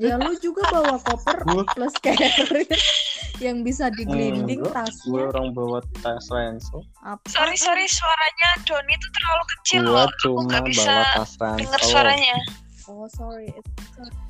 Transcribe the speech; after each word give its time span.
Ya 0.00 0.16
lu 0.16 0.32
juga 0.40 0.64
bawa 0.72 0.96
koper 0.96 1.44
plus 1.76 1.92
carrier 2.00 2.48
yang 3.44 3.60
bisa 3.60 3.92
digelinding 3.92 4.64
gue 4.64 4.72
tasnya. 4.72 5.28
orang 5.28 5.52
bawa 5.52 5.84
tas 6.00 6.24
ransel 6.32 6.80
Apa? 7.04 7.20
Sorry 7.28 7.56
sorry 7.56 7.84
suaranya 7.84 8.50
Doni 8.64 8.96
itu 8.96 9.08
terlalu 9.12 9.44
kecil 9.44 9.80
gue 9.84 9.92
loh. 9.92 10.08
Aku 10.08 10.16
cuma 10.24 10.40
nggak 10.48 10.64
bisa 10.72 10.88
bawa 10.88 11.04
tas 11.20 11.32
dengar 11.36 11.80
ransel 11.80 11.84
suaranya. 11.84 12.36
Oh 12.88 13.04
sorry. 13.12 13.52
It's- 13.52 14.28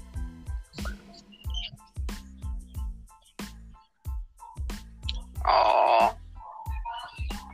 Oh. 5.41 6.13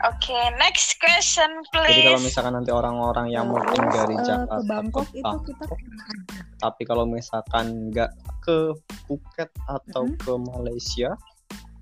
Oke, 0.05 0.37
next 0.61 1.01
question 1.01 1.49
jadi 1.73 2.05
kalau 2.05 2.21
please. 2.21 2.27
misalkan 2.29 2.53
nanti 2.53 2.69
orang-orang 2.69 3.33
yang 3.33 3.49
Terus, 3.49 3.65
mungkin 3.65 3.83
dari 3.91 4.15
eh, 4.15 4.23
Jakarta 4.23 4.55
ke 4.61 4.69
Bangkok 4.69 5.07
itu 5.11 5.37
kita? 5.49 5.65
Tapi 6.67 6.83
kalau 6.83 7.07
misalkan 7.07 7.95
nggak 7.95 8.11
ke 8.43 8.75
Phuket 9.07 9.51
atau 9.71 10.03
Mhm. 10.03 10.19
ke 10.19 10.33
Malaysia 10.51 11.15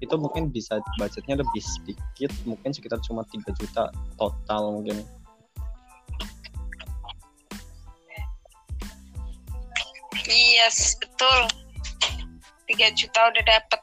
itu 0.05 0.15
mungkin 0.21 0.53
bisa 0.53 0.77
budgetnya 1.01 1.41
lebih 1.41 1.63
sedikit 1.65 2.29
mungkin 2.45 2.77
sekitar 2.77 3.01
cuma 3.01 3.25
3 3.33 3.49
juta 3.57 3.89
total 4.21 4.77
mungkin 4.77 5.01
Yes, 10.25 10.97
betul. 10.97 11.41
3 12.65 12.89
juta 12.97 13.21
udah 13.33 13.45
dapet. 13.45 13.81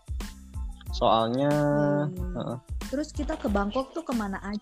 soalnya 0.91 1.49
Hmm. 1.49 2.35
heeh, 2.37 2.57
Terus 2.91 3.09
kita 3.15 3.33
ke 3.39 3.47
Bangkok 3.49 3.95
tuh 3.95 4.03
ke 4.05 4.13
mana 4.13 4.37
aja? 4.43 4.61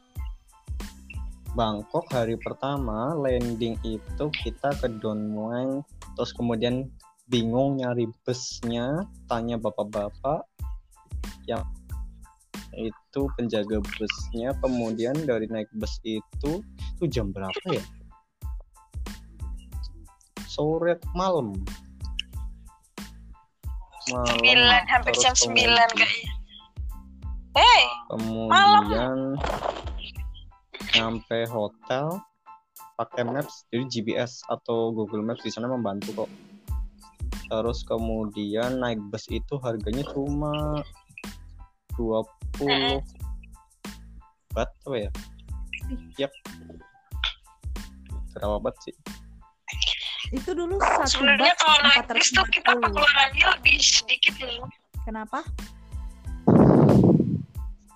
Bangkok 1.58 2.06
hari 2.14 2.38
pertama 2.38 3.18
landing 3.18 3.76
itu 3.82 4.26
kita 4.46 4.70
ke 4.78 4.88
Don 5.02 5.34
Mueang 5.34 5.82
terus 6.20 6.36
kemudian 6.36 6.92
bingung 7.32 7.80
nyari 7.80 8.12
busnya 8.28 9.08
tanya 9.32 9.56
bapak-bapak 9.56 10.44
yang 11.48 11.64
itu 12.76 13.22
penjaga 13.40 13.80
busnya. 13.80 14.52
Kemudian 14.60 15.16
dari 15.24 15.48
naik 15.48 15.72
bus 15.80 15.96
itu 16.04 16.60
itu 16.60 17.04
jam 17.08 17.32
berapa 17.32 17.56
ya? 17.72 17.80
Sore 20.44 21.00
malam. 21.16 21.56
Malam 24.12 24.36
9, 24.44 24.92
hampir 24.92 25.14
jam 25.24 25.32
9 25.32 25.56
kemudian- 25.56 25.92
kayaknya. 25.96 26.34
Hey, 27.56 27.84
kemudian 28.12 29.18
nyampe 31.00 31.40
hotel 31.48 32.20
pakai 33.00 33.24
maps 33.24 33.64
jadi 33.72 33.88
GPS 33.88 34.44
atau 34.52 34.92
Google 34.92 35.24
Maps 35.24 35.40
di 35.40 35.48
sana 35.48 35.72
membantu 35.72 36.28
kok 36.28 36.32
terus 37.48 37.88
kemudian 37.88 38.84
naik 38.84 39.00
bus 39.08 39.24
itu 39.32 39.56
harganya 39.64 40.04
cuma 40.12 40.84
20 41.96 42.28
bat 44.52 44.68
apa 44.84 44.98
ya 45.00 45.10
yap 46.20 46.32
berapa 48.36 48.60
bat 48.60 48.76
sih 48.84 48.96
Itu 50.30 50.54
dulu 50.54 50.78
satu 50.78 51.10
sebenarnya 51.10 51.56
bat 51.56 51.62
kalau 51.64 51.78
naik 51.82 52.06
bis 52.14 52.30
tuh 52.36 52.46
kita 52.54 52.76
440. 52.78 52.84
pengeluarannya 52.86 53.46
lebih 53.58 53.78
sedikit 53.82 54.34
loh. 54.46 54.70
Kenapa? 55.02 55.42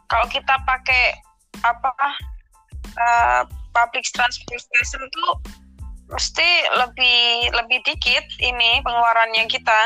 Kalau 0.09 0.28
kita 0.34 0.56
pakai 0.66 1.14
apa 1.62 1.90
uh, 2.98 3.46
public 3.74 4.06
transportation 4.14 5.02
tuh 5.10 5.34
mesti 6.14 6.50
lebih 6.78 7.50
lebih 7.58 7.80
dikit 7.90 8.25
ini 8.38 8.80
pengeluarannya 8.86 9.50
kita. 9.50 9.81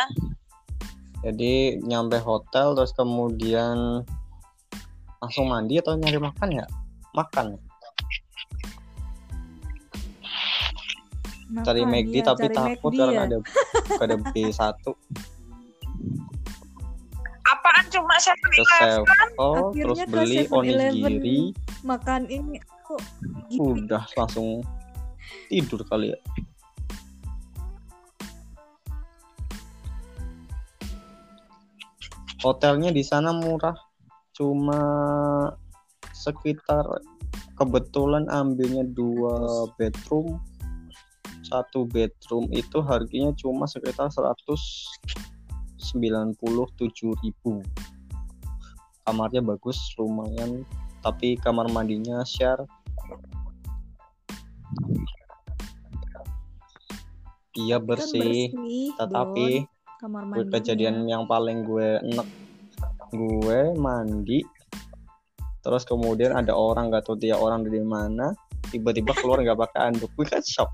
jadi 1.23 1.81
nyampe 1.81 2.21
hotel 2.21 2.77
terus 2.77 2.93
kemudian 2.93 4.05
langsung 5.17 5.49
mandi 5.49 5.81
atau 5.81 5.97
nyari 5.97 6.21
makan 6.21 6.49
ya 6.61 6.65
makan 7.17 7.57
cari 11.63 11.81
Makan, 11.87 11.93
McD 11.95 12.15
iya, 12.21 12.27
tapi 12.27 12.45
cari 12.51 12.55
takut 12.55 12.91
McD 12.91 12.99
karena 13.01 13.15
ya. 13.15 13.23
ada 13.25 13.37
ada 14.03 14.15
B1 14.35 14.61
Apaan 17.47 17.85
cuma 17.87 18.15
ke 18.19 18.33
7-Eleven? 18.35 18.67
Sevel 18.67 19.55
Akhirnya 19.71 20.03
terus 20.05 20.27
beli 20.27 20.37
7-Eleven. 20.43 20.53
onigiri 20.53 21.39
makan 21.87 22.21
ini 22.27 22.59
aku 22.87 22.95
gitu. 23.51 23.83
udah 23.83 23.99
langsung 24.15 24.63
tidur 25.51 25.83
kali 25.83 26.15
ya. 26.15 26.19
Hotelnya 32.39 32.95
di 32.95 33.03
sana 33.03 33.35
murah 33.35 33.75
cuma 34.31 34.79
sekitar 36.15 36.87
kebetulan 37.59 38.31
ambilnya 38.31 38.87
dua 38.87 39.67
bedroom. 39.75 40.39
Satu 41.43 41.83
bedroom 41.87 42.51
itu 42.51 42.83
harganya 42.83 43.31
cuma 43.39 43.63
sekitar 43.67 44.11
197.000 44.11 46.35
ribu. 47.23 47.63
Kamarnya 49.07 49.39
bagus 49.39 49.79
lumayan 49.95 50.67
tapi 51.07 51.39
kamar 51.39 51.71
mandinya 51.71 52.19
share 52.27 52.67
iya 57.57 57.77
Kan 57.77 57.87
bersih. 57.87 58.53
tetapi 58.95 59.47
Don, 59.59 59.67
kamar 59.97 60.21
gue 60.23 60.29
mandinya. 60.45 60.53
kejadian 60.53 60.95
yang 61.05 61.23
paling 61.25 61.65
gue 61.65 61.97
enek 61.99 62.27
gue 63.09 63.59
mandi 63.75 64.39
terus 65.59 65.83
kemudian 65.83 66.31
ada 66.31 66.53
orang 66.53 66.87
gak 66.87 67.03
tahu 67.03 67.17
dia 67.17 67.35
orang 67.35 67.65
dari 67.65 67.81
mana 67.81 68.31
tiba-tiba 68.67 69.15
keluar 69.15 69.39
nggak 69.39 69.55
pakai 69.57 69.79
anduk. 69.89 70.11
Gue 70.13 70.27
kan 70.27 70.43
shock. 70.43 70.67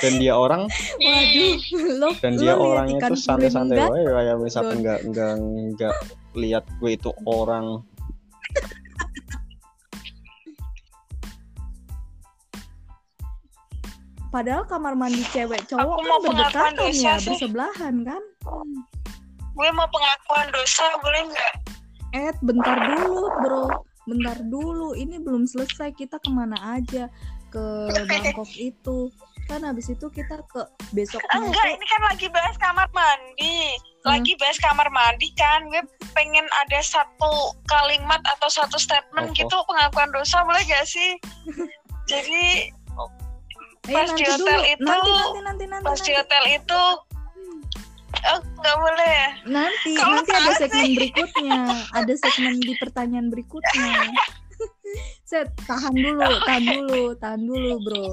Dan 0.00 0.16
dia 0.16 0.32
orang 0.32 0.64
Waduh, 0.96 1.56
lo 2.00 2.08
dan 2.24 2.32
dia 2.40 2.56
orangnya 2.56 3.04
tuh 3.04 3.20
santai-santai. 3.20 3.84
Wae 3.84 4.04
kayak 4.04 4.36
misalkan 4.40 4.80
Don. 4.80 4.84
nggak 4.84 4.98
nggak 5.12 5.32
nggak 5.76 5.94
lihat 6.40 6.64
gue 6.80 6.90
itu 6.96 7.10
orang 7.28 7.84
Padahal 14.30 14.62
kamar 14.64 14.94
mandi 14.94 15.26
cewek 15.28 15.66
cowok 15.66 15.82
Aku 15.82 15.90
kan 15.92 16.06
mau 16.06 16.18
pengakuan 16.22 16.22
berdekatan 16.22 16.72
dosa 16.78 17.02
ya, 17.02 17.12
sih. 17.18 17.26
bersebelahan 17.34 17.94
kan? 18.06 18.22
Hmm. 18.46 18.80
Gue 19.58 19.68
mau 19.74 19.88
pengakuan 19.90 20.46
dosa 20.54 20.86
boleh 21.02 21.22
nggak? 21.28 21.54
Ed, 22.10 22.36
bentar 22.40 22.78
dulu 22.78 23.26
bro, 23.42 23.66
bentar 24.06 24.38
dulu. 24.46 24.94
Ini 24.94 25.18
belum 25.18 25.44
selesai. 25.44 25.90
Kita 25.92 26.22
ke 26.22 26.30
mana 26.30 26.54
aja 26.78 27.10
ke 27.50 27.64
Bangkok 28.06 28.50
itu? 28.70 29.10
Kan 29.50 29.66
habis 29.66 29.90
itu 29.90 30.06
kita 30.06 30.38
ke 30.46 30.62
besoknya 30.94 31.26
Enggak, 31.34 31.66
ini 31.66 31.82
kan 31.82 32.00
lagi 32.06 32.26
bahas 32.30 32.54
kamar 32.54 32.86
mandi. 32.94 33.74
Hmm. 33.74 34.14
Lagi 34.14 34.32
bahas 34.38 34.58
kamar 34.62 34.86
mandi 34.94 35.28
kan. 35.34 35.66
Gue 35.66 35.82
pengen 36.14 36.46
ada 36.62 36.78
satu 36.80 37.50
kalimat 37.66 38.22
atau 38.38 38.46
satu 38.46 38.78
statement 38.78 39.34
Apa? 39.34 39.38
gitu 39.42 39.56
pengakuan 39.66 40.14
dosa 40.14 40.46
boleh 40.46 40.62
gak 40.62 40.86
sih? 40.86 41.18
Jadi 42.10 42.70
Eh, 42.70 42.74
pas 43.82 44.06
nanti 44.06 44.16
di 44.16 44.24
dulu. 44.26 44.44
hotel 44.44 44.60
itu- 44.66 44.84
nanti 44.84 45.10
nanti 45.10 45.40
nanti 45.40 45.64
nanti 45.66 45.84
pas 45.84 45.96
di 45.96 46.02
nanti. 46.04 46.12
hotel 46.20 46.44
itu 46.50 46.82
oh 48.20 48.40
nggak 48.60 48.76
boleh 48.76 49.10
ya? 49.10 49.28
Nanti, 49.48 49.92
Kamu 49.96 50.12
nanti 50.12 50.32
ada 50.34 50.52
segmen 50.54 50.88
berikutnya. 50.92 51.60
Ada 51.94 52.14
segmen 52.18 52.54
di 52.58 52.74
pertanyaan 52.76 53.26
berikutnya. 53.28 53.90
Set, 55.30 55.48
tahan 55.64 55.94
dulu, 55.94 56.28
tahan 56.44 56.64
dulu, 56.66 57.02
tahan 57.16 57.40
dulu, 57.40 57.72
bro. 57.80 58.08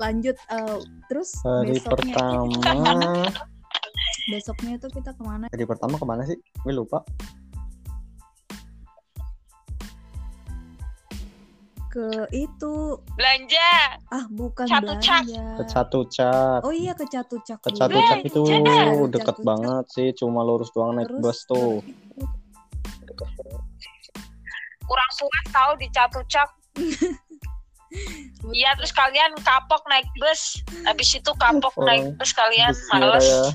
Lanjut, 0.00 0.34
eh, 0.34 0.78
terus 1.06 1.30
hari 1.44 1.76
besoknya 1.76 2.14
pertama? 2.18 3.30
Besoknya 4.28 4.76
itu 4.76 4.88
kita 4.92 5.10
ke 5.14 5.22
mana? 5.22 5.46
hari 5.48 5.64
pertama 5.64 5.96
ke 5.96 6.04
mana 6.04 6.22
sih 6.22 6.36
gue 6.36 6.72
lupa 6.72 7.00
Ke 11.88 12.28
itu, 12.36 13.00
Belanja. 13.16 13.96
ah 14.12 14.24
bukan 14.28 14.68
Catucak. 14.68 15.24
belanja. 15.24 15.44
ke 15.56 15.64
Catucak 15.72 16.60
Oh 16.60 16.72
iya 16.72 16.92
ke 16.92 17.08
Catucak. 17.08 17.58
ke 17.64 17.72
dulu. 17.72 17.80
Catucak 17.80 18.18
itu 18.28 18.40
Belanja. 18.44 19.08
deket 19.08 19.36
Catucak. 19.40 19.48
banget 19.48 19.84
sih 19.96 20.08
cuma 20.12 20.44
lurus 20.44 20.68
doang 20.76 21.00
naik 21.00 21.08
Terus 21.08 21.20
bus 21.24 21.38
tuh. 21.48 21.80
Kurang 24.88 25.10
puas 25.16 25.46
tahu 25.52 25.70
di 25.80 25.88
Catucak. 25.92 26.48
Iya 28.52 28.76
terus 28.76 28.92
kalian 28.92 29.32
kapok 29.40 29.80
naik 29.88 30.04
bus. 30.20 30.60
Habis 30.84 31.08
itu 31.16 31.32
kapok 31.40 31.72
Orang 31.80 31.88
naik 31.88 32.04
bus 32.20 32.30
kalian 32.36 32.72
busnya 32.76 32.92
males. 33.00 33.24
kayak 33.24 33.52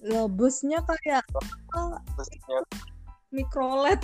Loh, 0.00 0.26
busnya 0.28 0.78
kayak 0.84 1.24
busnya 2.16 2.60
mikrolet 3.32 4.00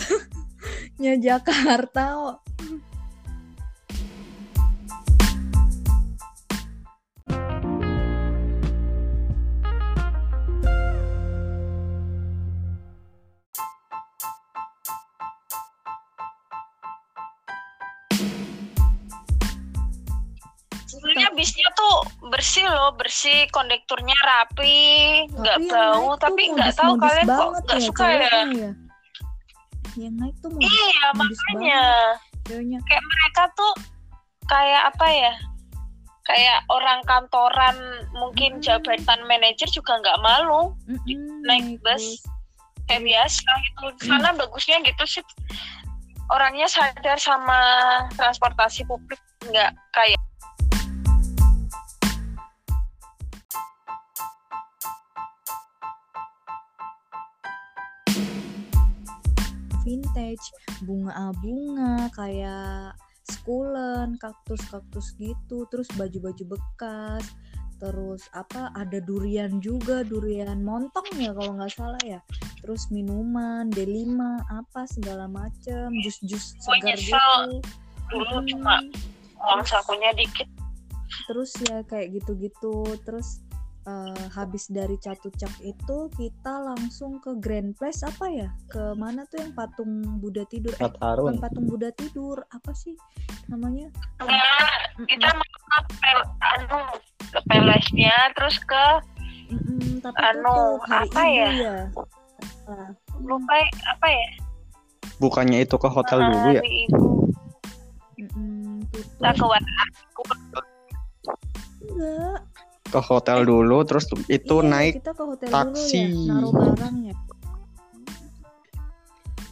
nya 1.00 1.20
Jakarta. 1.20 2.36
Bersih 22.36 22.68
loh, 22.68 22.92
bersih, 23.00 23.48
kondekturnya 23.48 24.12
rapi, 24.20 25.24
nggak 25.32 25.58
bau, 25.72 26.12
tapi 26.20 26.52
nggak 26.52 26.76
tahu 26.76 27.00
kalian 27.00 27.24
kok 27.24 27.32
banget 27.32 27.62
nggak 27.64 27.80
suka 27.88 28.04
ya. 28.04 28.20
ya. 28.44 28.70
Yang 29.96 30.14
naik 30.20 30.34
tuh 30.44 30.50
modis, 30.52 30.68
Iya, 30.68 31.06
modis 31.16 31.38
makanya 31.40 31.80
ceweknya. 32.44 32.78
kayak 32.84 33.04
mereka 33.08 33.42
tuh 33.56 33.72
kayak 34.46 34.82
apa 34.92 35.06
ya? 35.08 35.32
Kayak 36.26 36.58
orang 36.68 37.00
kantoran, 37.06 37.76
mungkin 38.12 38.58
Hmm. 38.58 38.62
jabatan 38.62 39.20
manajer 39.24 39.70
juga 39.72 39.96
nggak 39.96 40.20
malu 40.20 40.76
Mm-mm, 40.84 41.40
naik 41.48 41.80
bus. 41.80 42.20
kayak 42.86 43.02
biasa 43.02 43.48
gitu. 43.64 43.86
Karena 44.06 44.30
bagusnya 44.36 44.76
gitu 44.84 45.04
sih 45.08 45.24
orangnya 46.28 46.66
sadar 46.66 47.18
sama 47.18 47.58
transportasi 48.14 48.82
publik 48.84 49.18
nggak 49.46 49.70
kayak 49.90 50.18
vintage, 59.86 60.42
bunga-bunga 60.82 62.10
kayak 62.18 62.98
sekulen, 63.26 64.18
kaktus-kaktus 64.18 65.14
gitu, 65.18 65.66
terus 65.70 65.86
baju-baju 65.94 66.58
bekas, 66.58 67.24
terus 67.78 68.26
apa 68.32 68.72
ada 68.74 68.98
durian 69.04 69.60
juga, 69.60 70.02
durian 70.02 70.62
montong 70.62 71.06
ya 71.18 71.30
kalau 71.34 71.54
nggak 71.58 71.72
salah 71.74 72.02
ya. 72.02 72.20
Terus 72.62 72.90
minuman, 72.90 73.70
D5, 73.70 74.18
apa 74.50 74.82
segala 74.90 75.30
macem, 75.30 75.94
jus-jus 76.02 76.58
segar 76.58 76.98
gitu. 76.98 77.62
dulu 78.10 78.42
Mm-mm. 78.42 78.50
cuma 78.54 78.78
uang 79.42 79.62
sakunya 79.66 80.10
dikit. 80.14 80.48
terus 81.26 81.54
ya 81.66 81.82
kayak 81.86 82.18
gitu-gitu 82.18 82.86
terus 83.02 83.42
eh, 83.86 84.24
habis 84.34 84.66
dari 84.68 84.98
Catucak 84.98 85.54
itu 85.62 86.10
kita 86.12 86.54
langsung 86.66 87.22
ke 87.22 87.38
Grand 87.38 87.70
Place 87.78 88.02
apa 88.02 88.26
ya? 88.28 88.48
Ke 88.66 88.92
mana 88.98 89.22
tuh 89.30 89.40
yang 89.40 89.54
patung 89.54 90.18
Buddha 90.18 90.42
tidur? 90.46 90.74
Eh 90.76 90.90
bukan 90.90 91.38
patung 91.38 91.66
Buddha 91.70 91.94
tidur 91.94 92.42
apa 92.50 92.74
sih 92.74 92.98
namanya? 93.46 93.86
Enggak, 94.18 95.06
kita 95.06 95.28
mau 95.30 95.46
ke 95.46 95.78
pel- 96.02 96.30
anu 96.42 96.80
ke 97.30 97.40
pelesnya 97.46 98.16
terus 98.34 98.58
ke 98.62 98.86
Mm-mm, 99.46 100.02
tapi 100.02 100.18
Anu, 100.26 100.82
hari 100.90 101.06
apa 101.06 101.22
ya? 101.30 101.48
ya? 101.54 101.76
Nah, 102.66 102.90
lupa 103.22 103.54
apa 103.86 104.06
ya? 104.10 104.28
Bukannya 105.22 105.62
itu 105.62 105.78
ke 105.78 105.86
hotel 105.86 106.18
Ah, 106.18 106.28
dulu 106.34 106.48
ya? 106.50 106.62
mm-mm, 108.18 108.82
tutup 108.90 109.06
kita 109.22 109.30
ke 109.38 109.46
enggak 111.86 112.38
Ke 112.86 113.00
hotel 113.02 113.42
dulu, 113.42 113.82
terus 113.82 114.06
itu 114.30 114.62
Iya, 114.62 114.70
naik 114.70 114.94
kita 115.02 115.12
ke 115.12 115.24
hotel 115.26 115.48
taksi. 115.50 116.02
dulu 116.06 116.22
ya 116.22 116.32
naruh 116.32 116.52
barang 116.54 116.96
ya 117.02 117.14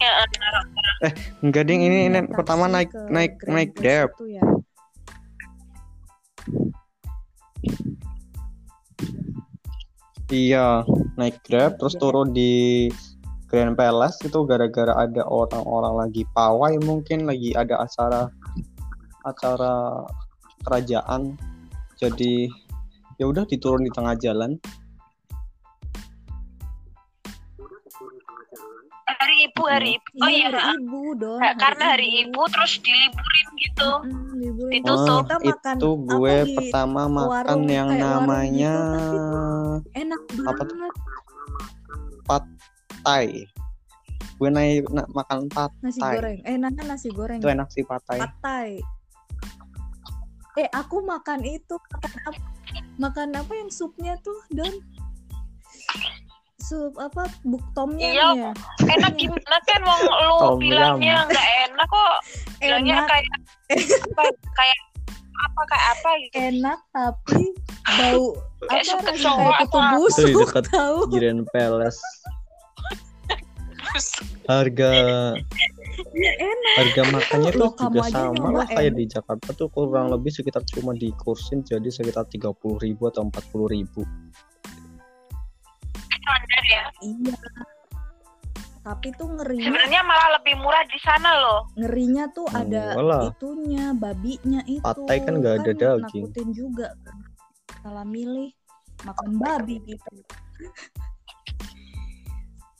ya, 0.04 0.12
enggak 1.40 1.64
ding 1.64 1.80
ini, 1.80 2.08
ini 2.08 2.20
Naik 2.20 2.34
pertama 2.36 2.68
taksi 2.68 2.74
naik 2.76 2.90
ke 2.92 3.02
naik 3.08 3.32
Grand 3.40 3.54
naik 3.56 3.70
Place 3.72 3.80
Grab. 3.80 4.10
itu 4.12 4.24
ya. 4.36 4.44
Iya, 10.32 10.66
naik 11.20 11.36
Grab 11.44 11.76
terus 11.78 11.94
Grab. 11.94 12.02
turun 12.02 12.28
di 12.32 12.88
Grand 13.48 13.76
Palace 13.78 14.18
itu 14.26 14.42
gara-gara 14.48 14.92
ada 14.98 15.22
orang-orang 15.28 16.08
lagi 16.08 16.26
pawai 16.34 16.74
mungkin 16.82 17.28
lagi 17.28 17.54
ada 17.54 17.84
acara 17.86 18.26
acara 19.22 20.04
kerajaan. 20.66 21.38
Jadi 21.94 22.50
ya 23.24 23.32
udah 23.32 23.48
diturun 23.48 23.80
di 23.80 23.88
tengah 23.88 24.12
jalan. 24.20 24.60
hari 29.14 29.48
ibu 29.48 29.62
hari 29.64 29.90
ibu 29.96 30.08
oh 30.14 30.28
Iya, 30.28 30.36
iya 30.36 30.48
hari 30.52 30.76
ibu 30.76 31.00
dong. 31.16 31.40
Nah, 31.40 31.54
karena 31.56 31.84
hari 31.96 32.08
ibu 32.20 32.40
terus 32.44 32.72
diliburin 32.84 33.48
gitu 33.56 33.90
Mm. 34.04 34.68
Ditutup. 34.68 34.84
Terus 34.84 35.00
Oh, 35.00 35.16
kita 35.24 35.36
makan 35.40 35.74
itu 35.74 35.90
gue 35.96 36.34
apa 36.34 36.44
di 36.44 36.54
pertama 36.54 37.02
makan 37.08 37.30
warung 37.32 37.64
yang 37.64 37.88
warung 37.88 38.04
namanya 38.04 38.74
gitu, 39.08 39.40
enak 39.96 40.20
Apa 40.44 40.52
banget. 40.60 40.92
tuh? 42.28 42.44
Thai. 43.00 43.26
Gue 44.34 44.48
naik 44.50 44.84
na- 44.90 45.08
makan 45.08 45.48
pat 45.48 45.72
Nasi 45.80 46.00
Thai. 46.00 46.14
goreng. 46.14 46.38
Eh, 46.44 46.56
nana 46.56 46.82
nasi 46.84 47.08
goreng. 47.08 47.40
itu 47.40 47.48
enak 47.48 47.68
sih 47.72 47.80
patai. 47.82 48.18
Patai. 48.20 48.70
Eh, 50.54 50.68
aku 50.70 51.00
makan 51.00 51.40
itu 51.42 51.74
makan 51.92 52.12
apa? 52.28 52.53
Makan 52.94 53.34
apa 53.34 53.52
yang 53.58 53.70
supnya 53.70 54.14
tuh, 54.22 54.38
Don? 54.54 54.74
Sup 56.64 56.94
apa? 56.96 57.28
Buk 57.44 57.60
tom 57.76 57.92
yum 58.00 58.08
Iya, 58.08 58.28
ya? 58.32 58.50
enak 58.88 59.12
gimana 59.20 59.56
kan 59.68 59.80
wong 59.84 60.00
lu 60.00 60.36
Tom 60.40 60.56
bilangnya 60.56 61.28
nggak 61.28 61.46
enak 61.68 61.86
kok 61.92 62.16
bilangnya 62.56 62.96
Enak, 62.96 63.08
kayak 63.12 63.28
apa, 64.16 64.22
kayak 64.56 64.80
apa 65.44 65.60
kayak 65.68 65.86
apa 65.92 66.10
gitu 66.24 66.36
enak 66.40 66.78
tapi 66.88 67.44
bau 67.84 68.26
Kayak 68.64 68.84
apa 68.88 69.12
rasanya 69.12 69.32
kayak 69.36 69.58
kutu 69.60 69.76
apa. 69.76 69.92
Itu 69.92 70.00
busuk 70.00 70.28
dekat 70.40 70.64
tahu 70.72 70.98
Grand 71.12 71.44
Palace. 71.52 72.00
Harga 74.48 74.92
enak. 76.18 76.74
Harga 76.78 77.02
makannya 77.10 77.50
tuh 77.54 77.70
juga 77.76 78.00
sama 78.10 78.34
nyoba 78.34 78.48
lah 78.64 78.68
kayak 78.70 78.92
di 78.98 79.04
Jakarta 79.06 79.48
tuh 79.54 79.68
kurang 79.70 80.10
lebih 80.10 80.30
sekitar 80.34 80.62
cuma 80.74 80.92
di 80.94 81.14
kursin 81.20 81.62
jadi 81.62 81.88
sekitar 81.88 82.26
30.000 82.28 82.54
ribu 82.82 83.02
atau 83.08 83.26
40.000 83.28 83.74
ribu. 83.74 84.02
Standar 85.94 86.62
ya. 86.66 86.84
Iya. 87.04 87.36
Tapi 88.84 89.16
tuh 89.16 89.32
ngerinya 89.32 89.64
sebenarnya 89.72 90.00
malah 90.04 90.28
lebih 90.36 90.54
murah 90.60 90.84
di 90.84 90.98
sana 91.00 91.30
loh. 91.40 91.60
Ngerinya 91.80 92.24
tuh 92.36 92.44
ada 92.52 92.92
Enggak 92.92 93.08
lah. 93.08 93.22
itunya 93.32 93.84
babinya 93.96 94.60
itu. 94.68 94.84
Patai 94.84 95.18
kan 95.24 95.40
nggak 95.40 95.54
ada 95.64 95.72
daging. 95.72 96.24
nakutin 96.28 96.48
juga. 96.52 96.92
Kan 97.00 97.16
salah 97.80 98.04
milih 98.04 98.52
makan 99.08 99.40
babi 99.40 99.80
gitu. 99.88 100.12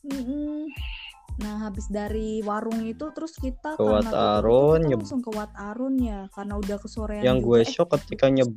nah 1.34 1.66
habis 1.66 1.90
dari 1.90 2.38
warung 2.40 2.86
itu 2.86 3.10
terus 3.10 3.34
kita 3.34 3.74
Ke 3.74 3.82
Wat 3.82 4.06
Arun, 4.06 4.78
kita 4.78 4.88
nyeb- 4.88 5.02
langsung 5.02 5.22
ke 5.22 5.30
Wat 5.34 5.50
Arun 5.58 5.94
ya 5.98 6.30
karena 6.30 6.54
udah 6.56 6.78
kesorean 6.78 7.26
yang 7.26 7.38
juga. 7.42 7.46
gue 7.48 7.60
Eh, 7.60 7.66
shock 7.66 7.88
ketika 7.98 8.30
nyeb 8.30 8.54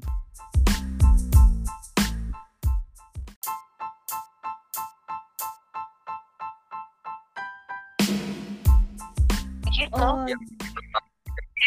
gitu. 9.71 9.93
Oh, 9.93 10.25
Ya, 10.27 10.37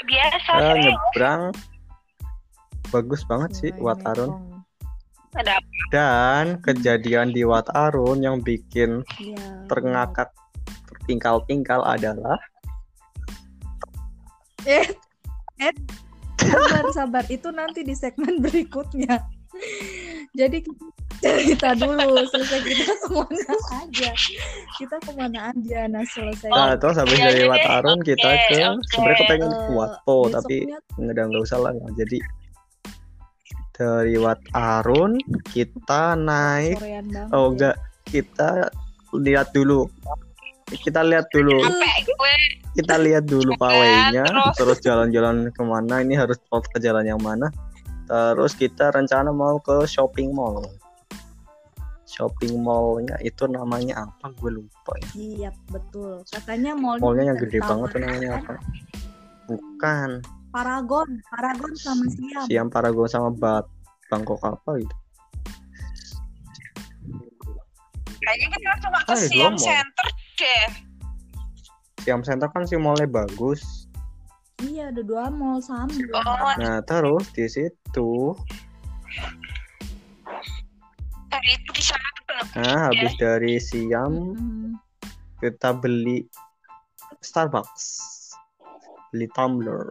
biasa 0.07 0.37
eh, 0.37 0.45
serius 0.59 0.79
nyebrang. 0.85 1.43
Bagus 2.90 3.23
banget 3.23 3.50
sih 3.55 3.71
Wat 3.79 4.02
Arun. 4.02 4.33
Dan 5.95 6.59
kejadian 6.59 7.31
di 7.31 7.47
Wat 7.47 7.71
Arun 7.71 8.19
yang 8.19 8.43
bikin 8.43 9.07
Iya, 9.17 9.71
terngakak 9.71 10.35
tertingkal-tingkal 11.11 11.83
adalah 11.83 12.38
sabar 16.38 16.85
sabar. 16.95 17.25
Itu 17.26 17.50
nanti 17.50 17.83
di 17.83 17.95
segmen 17.95 18.38
berikutnya. 18.38 19.19
Jadi 20.38 20.62
kita 20.62 20.87
cerita 21.21 21.69
dulu 21.75 22.23
selesai 22.31 22.61
kita 22.62 22.95
ke 23.02 23.09
mana 23.11 23.55
aja. 23.83 24.11
Kita 24.79 24.97
ke 25.02 25.11
mana 25.19 25.50
aja 25.50 25.81
nah 25.90 26.05
selesai? 26.07 26.49
Nah 26.49 26.79
terus 26.79 26.97
habis 26.97 27.19
iya, 27.19 27.26
dari 27.29 27.43
jadi- 27.45 27.50
Wat 27.50 27.67
Arun 27.67 27.99
kita 28.00 28.29
ke 28.31 28.57
oke. 28.57 28.87
sebenarnya 28.88 29.17
aku 29.19 29.25
pengen 29.26 29.50
Eh, 29.50 29.59
ke 29.59 29.73
Watpo 29.75 30.17
tapi 30.31 30.57
besoknya? 30.64 30.79
nggak 30.97 31.25
nggak 31.29 31.43
usah 31.43 31.59
lah. 31.61 31.73
Jadi 31.99 32.19
dari 33.75 34.17
Wat 34.17 34.40
Arun 34.55 35.12
kita 35.50 36.02
naik 36.14 36.79
oh 36.79 36.87
ya. 36.87 37.00
enggak 37.50 37.76
kita 38.07 38.71
lihat 39.12 39.50
dulu 39.50 39.90
kita 40.79 41.03
lihat 41.03 41.27
dulu. 41.35 41.59
Kita 42.71 42.95
lihat 43.03 43.27
dulu 43.27 43.50
pawainya 43.59 44.23
terus? 44.55 44.79
jalan-jalan 44.79 45.50
ke 45.50 45.62
mana? 45.67 46.07
Ini 46.07 46.15
harus 46.23 46.39
ke 46.47 46.79
jalan 46.79 47.03
yang 47.03 47.19
mana? 47.19 47.50
Terus 48.07 48.55
kita 48.55 48.95
rencana 48.95 49.35
mau 49.35 49.59
ke 49.59 49.87
shopping 49.87 50.31
mall. 50.31 50.62
Shopping 52.11 52.59
mallnya 52.59 53.15
itu 53.23 53.47
namanya 53.47 54.07
apa? 54.07 54.35
Gue 54.39 54.59
lupa 54.59 54.93
ya. 54.99 55.09
Iya 55.15 55.50
betul. 55.71 56.27
Katanya 56.27 56.75
mallnya 56.75 57.03
mallnya 57.07 57.25
yang 57.31 57.39
gede 57.39 57.59
banget 57.62 57.89
tuh 57.95 57.99
ditawar. 58.03 58.11
namanya 58.11 58.31
apa? 58.39 58.55
Bukan. 59.47 60.11
Paragon. 60.50 61.09
Paragon 61.31 61.73
sama 61.79 62.07
Siam. 62.11 62.45
Siam 62.50 62.67
Paragon 62.67 63.07
sama 63.07 63.31
Bat 63.31 63.67
Bangkok 64.11 64.43
apa 64.43 64.71
gitu? 64.83 64.97
Kayaknya 68.21 68.47
kita 68.59 68.71
cuma 68.83 68.99
ke 69.07 69.15
Siam. 69.31 69.55
Center 69.55 70.07
deh 70.40 70.66
Siam 72.00 72.25
Center 72.25 72.49
kan 72.49 72.64
si 72.64 72.80
mallnya 72.80 73.04
bagus 73.04 73.87
iya 74.64 74.88
ada 74.88 75.04
dua 75.04 75.28
mall 75.28 75.61
sama 75.61 75.92
oh 76.16 76.52
nah 76.56 76.80
terus 76.88 77.28
di 77.37 77.44
situ 77.44 78.32
itu 81.40 81.70
di 81.73 81.85
sana 81.85 82.11
Nah, 82.56 82.90
habis 82.90 83.12
dari 83.20 83.61
Siam 83.61 84.35
Mm-mm. 84.35 84.75
kita 85.38 85.76
beli 85.76 86.25
Starbucks. 87.20 87.87
Beli 89.12 89.28
tumbler. 89.37 89.87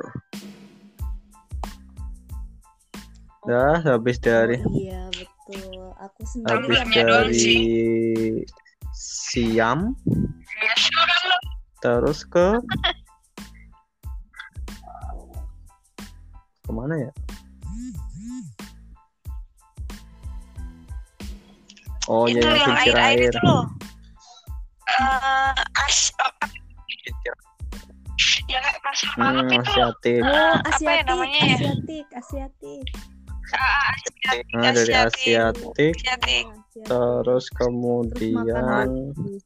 Dah, 3.45 3.79
habis 3.85 4.17
dari 4.19 4.59
Oh, 4.59 4.73
iya 4.75 5.07
betul. 5.13 5.93
Aku 5.99 6.21
sendiri 6.25 6.73
habis 6.73 6.81
dari 6.91 7.63
Siam 8.99 9.95
ya 10.59 10.75
terus 11.79 12.27
ke 12.27 12.59
ke 16.67 16.71
mana 16.75 16.99
ya? 16.99 17.11
Oh 22.11 22.27
itu 22.27 22.43
ya 22.43 22.59
yang 22.59 22.75
kincir 22.75 22.95
air 22.99 22.99
air 22.99 23.19
air. 23.23 23.31
itu 23.31 23.39
loh 23.39 23.63
Eh, 24.99 25.53
as 25.79 26.11
apa 26.19 26.51
yang 28.51 28.65
pasar 28.83 29.09
malam 29.15 29.45
Hmm, 29.47 29.53
itu 29.53 29.61
asiatik. 29.63 30.21
Oh, 30.25 30.55
apa 30.59 30.59
ya 30.59 30.75
Asiatik, 30.75 31.05
namanya 31.07 31.39
ya? 31.39 31.55
Asiatik, 31.55 32.05
Asiatik. 32.11 32.83
Asiatik, 33.55 34.45
Nah, 34.53 34.71
dari 34.73 34.93
Asiatik. 34.93 35.93
asiatik 35.97 36.45
terus 36.79 36.85
Terus 36.89 37.45
kemudian 37.51 38.45
lagi. 38.63 39.41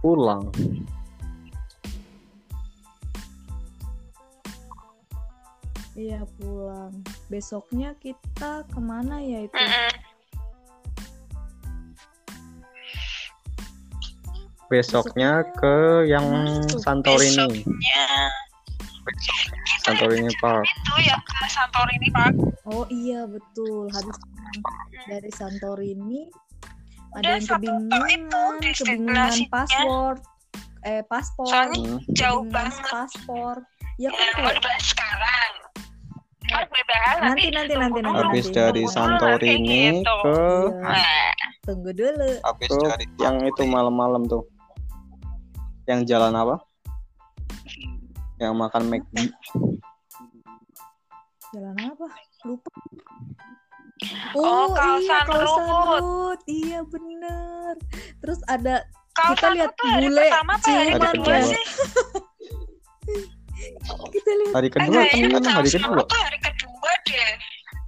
pulang. 0.00 0.48
Iya 5.96 6.28
pulang. 6.36 6.92
Besoknya 7.32 7.96
kita 7.96 8.68
ke 8.68 8.78
mana 8.80 9.16
ya 9.24 9.48
itu? 9.48 9.56
Mm-mm. 9.56 9.90
Besoknya 14.66 15.46
ke 15.56 16.04
yang? 16.10 16.26
Santorini, 16.82 17.64
Besoknya 17.64 18.04
Santorini 19.86 20.32
Park. 20.42 20.66
itu 20.66 20.94
ya 21.06 21.16
ke 21.20 21.46
Santorini 21.50 22.08
Park 22.10 22.34
Oh 22.66 22.82
iya 22.90 23.22
betul. 23.30 23.86
Habis 23.94 24.18
dari 25.06 25.30
Santorini 25.30 26.26
ada 27.14 27.22
Udah, 27.22 27.30
yang 27.38 27.46
kebingungan, 27.46 28.54
itu 28.60 28.82
kebingungan 28.82 29.38
password, 29.48 30.18
eh 30.82 31.02
paspor, 31.06 31.46
Soalnya 31.46 31.78
Hmm. 31.78 31.98
jauh 32.18 32.42
banget 32.50 32.82
paspor. 32.90 33.54
Ya 33.96 34.10
kan 34.12 34.28
ya, 34.44 34.58
kayak 34.60 34.82
sekarang 34.82 35.52
Nanti, 36.46 37.50
nanti, 37.50 37.74
nanti, 37.74 37.98
nanti, 38.02 38.18
Habis 38.22 38.44
nanti. 38.50 38.54
dari 38.54 38.82
Santorini 38.86 40.02
gitu. 40.02 40.16
ke 40.22 40.38
Nah, 40.82 41.30
tunggu 41.66 41.90
dulu. 41.90 42.30
ke 42.42 42.78
yang 43.18 43.42
itu 43.42 43.62
malam-malam 43.66 44.26
tuh. 44.30 44.46
Yang 45.90 46.00
jalan 46.10 46.34
apa? 46.34 46.62
Yang 48.36 48.54
makan 48.54 48.82
McD. 48.86 49.16
Jalan 51.50 51.76
apa? 51.80 52.06
Lupa. 52.44 52.70
Oh, 54.36 54.76
iya, 55.00 55.24
kawasan 55.24 55.24
kawasan 55.24 55.64
Rut. 55.64 56.02
Rut. 56.04 56.40
Iya 56.44 56.80
bener. 56.84 57.74
Terus 58.20 58.40
ada 58.46 58.84
Kita 59.16 59.48
lihat 59.48 59.72
hari 59.80 60.12
bule 60.12 60.28
hari 60.28 60.60
ciuman 60.60 61.16
ya. 61.24 61.40
sih 61.40 61.64
kita 64.12 64.30
lihat 64.36 64.52
Hari 64.52 64.68
kedua 64.68 64.92
kan 64.92 65.08
kayaknya 65.08 65.40
kan 65.40 65.44
hari 65.56 65.70
kedua. 65.72 66.02
Hari 66.04 66.38
kedua 66.44 66.90
deh 67.08 67.32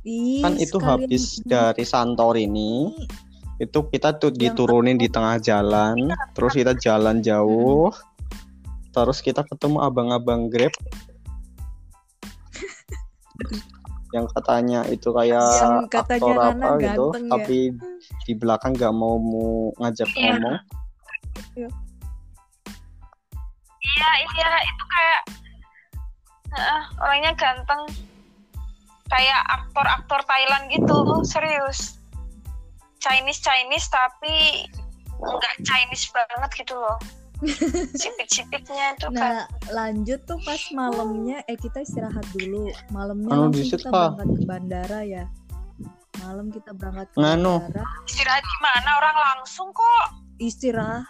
Ih, 0.08 0.40
Kan 0.40 0.56
itu 0.56 0.72
sekalian 0.72 0.88
habis 0.88 1.24
ini. 1.36 1.44
dari 1.44 1.84
Santorini 1.84 2.72
itu 3.58 3.78
kita 3.84 4.16
tuh 4.16 4.32
diturunin 4.32 4.96
di 4.96 5.10
tengah 5.10 5.36
jalan, 5.36 6.08
terus 6.32 6.54
kita 6.54 6.72
jalan 6.78 7.20
jauh. 7.20 7.92
Terus 8.98 9.22
kita 9.22 9.46
ketemu 9.46 9.78
abang-abang 9.86 10.50
Grab 10.50 10.74
yang 14.16 14.26
katanya 14.34 14.82
itu 14.88 15.12
kayak 15.12 15.38
Yang 15.38 15.92
katanya 15.92 16.18
aktor 16.18 16.34
Nana 16.34 16.64
apa 16.66 16.80
gitu, 16.80 17.06
ya. 17.12 17.28
tapi 17.28 17.58
di 18.24 18.32
belakang 18.34 18.72
nggak 18.74 18.94
mau 18.96 19.20
mau 19.20 19.70
ngajak 19.78 20.08
Iya. 20.16 20.34
ngomong. 20.34 20.56
iya 23.78 24.10
iya 24.24 24.50
itu 24.64 24.84
kayak 24.88 25.20
Heeh, 26.48 26.82
orangnya 27.04 27.32
ganteng 27.36 27.82
kayak 29.12 29.40
aktor-aktor 29.52 30.20
Thailand 30.24 30.72
gitu 30.72 30.96
serius 31.28 32.00
Chinese 32.98 33.44
Chinese 33.44 33.86
tapi 33.92 34.64
nggak 35.20 35.54
Chinese 35.62 36.08
banget 36.10 36.50
gitu 36.64 36.74
loh 36.80 36.96
sipit-sipitnya 37.94 38.98
itu 38.98 39.06
kan 39.14 39.14
Nah, 39.14 39.40
lanjut 39.70 40.18
tuh 40.26 40.38
pas 40.42 40.58
malamnya 40.74 41.38
eh 41.46 41.54
kita 41.54 41.86
istirahat 41.86 42.26
dulu. 42.34 42.66
Malamnya 42.90 43.30
Anu, 43.30 43.42
langsung 43.54 43.70
kita 43.70 43.88
Pak. 43.88 44.10
berangkat 44.18 44.28
ke 44.34 44.42
bandara 44.44 45.00
ya. 45.06 45.24
Malam 46.18 46.46
kita 46.50 46.70
berangkat 46.74 47.06
ke 47.14 47.16
Nganu. 47.16 47.54
bandara. 47.62 47.84
istirahat 48.04 48.42
di 48.42 48.56
mana 48.58 48.90
orang 48.98 49.16
langsung 49.36 49.68
kok 49.70 50.04
Istirahat. 50.38 51.02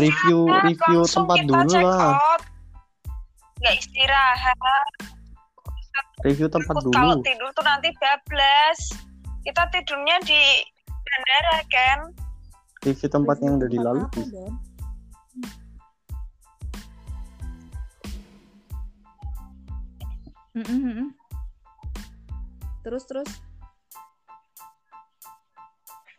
Review 0.00 0.48
istirahat 0.48 0.64
review 0.72 1.00
langsung 1.04 1.24
tempat 1.28 1.36
dulu 1.44 1.72
lah. 1.84 2.00
nggak 3.60 3.74
istirahat 3.76 4.56
Review 6.20 6.48
tempat 6.48 6.74
kalau 6.80 7.16
dulu. 7.16 7.24
tidur 7.24 7.48
tuh 7.52 7.64
nanti 7.64 7.88
bablas 8.00 8.78
kita 9.44 9.62
tidurnya 9.72 10.16
di 10.24 10.40
bandara 10.84 11.56
kan 11.68 11.98
Review 12.80 13.08
tempat 13.08 13.36
yang 13.44 13.60
udah 13.60 13.68
dilalui. 13.68 14.08
Mm, 20.50 20.66
mm, 20.66 20.82
mm. 20.82 21.08
Terus 22.82 23.04
terus 23.06 23.30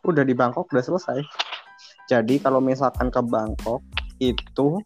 Udah 0.02 0.26
di 0.26 0.34
Bangkok 0.34 0.72
udah 0.74 0.82
selesai. 0.82 1.20
Jadi 2.10 2.42
kalau 2.42 2.58
misalkan 2.58 3.14
ke 3.14 3.22
Bangkok 3.22 3.86
itu 4.18 4.82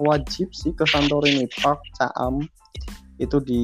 wajib 0.00 0.48
sih 0.54 0.72
ke 0.72 0.86
Santorini 0.88 1.44
Park, 1.60 1.82
Caam. 2.00 2.40
Itu 3.20 3.42
di 3.42 3.62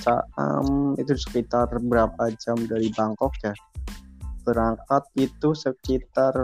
Caam 0.00 0.96
itu 0.98 1.14
sekitar 1.14 1.70
berapa 1.70 2.32
jam 2.40 2.58
dari 2.66 2.90
Bangkok 2.90 3.36
ya? 3.44 3.54
Berangkat 4.42 5.06
itu 5.20 5.54
sekitar 5.54 6.34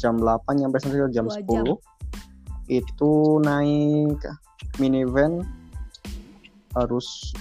jam 0.00 0.18
8 0.18 0.56
nyampe 0.58 0.80
sekitar 0.82 1.12
jam 1.14 1.28
Dua 1.28 1.36
10. 1.36 1.46
jam. 1.46 1.66
Itu 2.66 3.38
naik 3.44 4.24
minivan 4.82 5.59
harus 6.78 7.34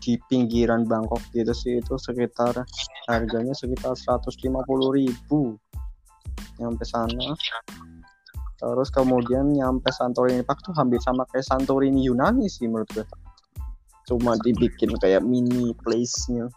di 0.00 0.16
pinggiran 0.32 0.88
Bangkok 0.88 1.20
gitu 1.36 1.52
sih 1.52 1.78
itu 1.78 1.94
sekitar 2.00 2.64
harganya 3.06 3.52
sekitar 3.52 3.92
150.000 3.92 4.56
nyampe 6.60 6.84
sana 6.88 7.36
terus 8.60 8.88
kemudian 8.92 9.52
nyampe 9.56 9.88
Santorini 9.92 10.44
Park 10.44 10.60
tuh 10.64 10.76
hampir 10.76 11.00
sama 11.00 11.24
kayak 11.28 11.44
Santorini 11.44 12.04
Yunani 12.04 12.48
sih 12.48 12.68
menurut 12.68 12.88
gue 12.92 13.04
cuma 14.08 14.36
dibikin 14.40 14.92
kayak 15.00 15.24
mini 15.24 15.72
place-nya 15.80 16.48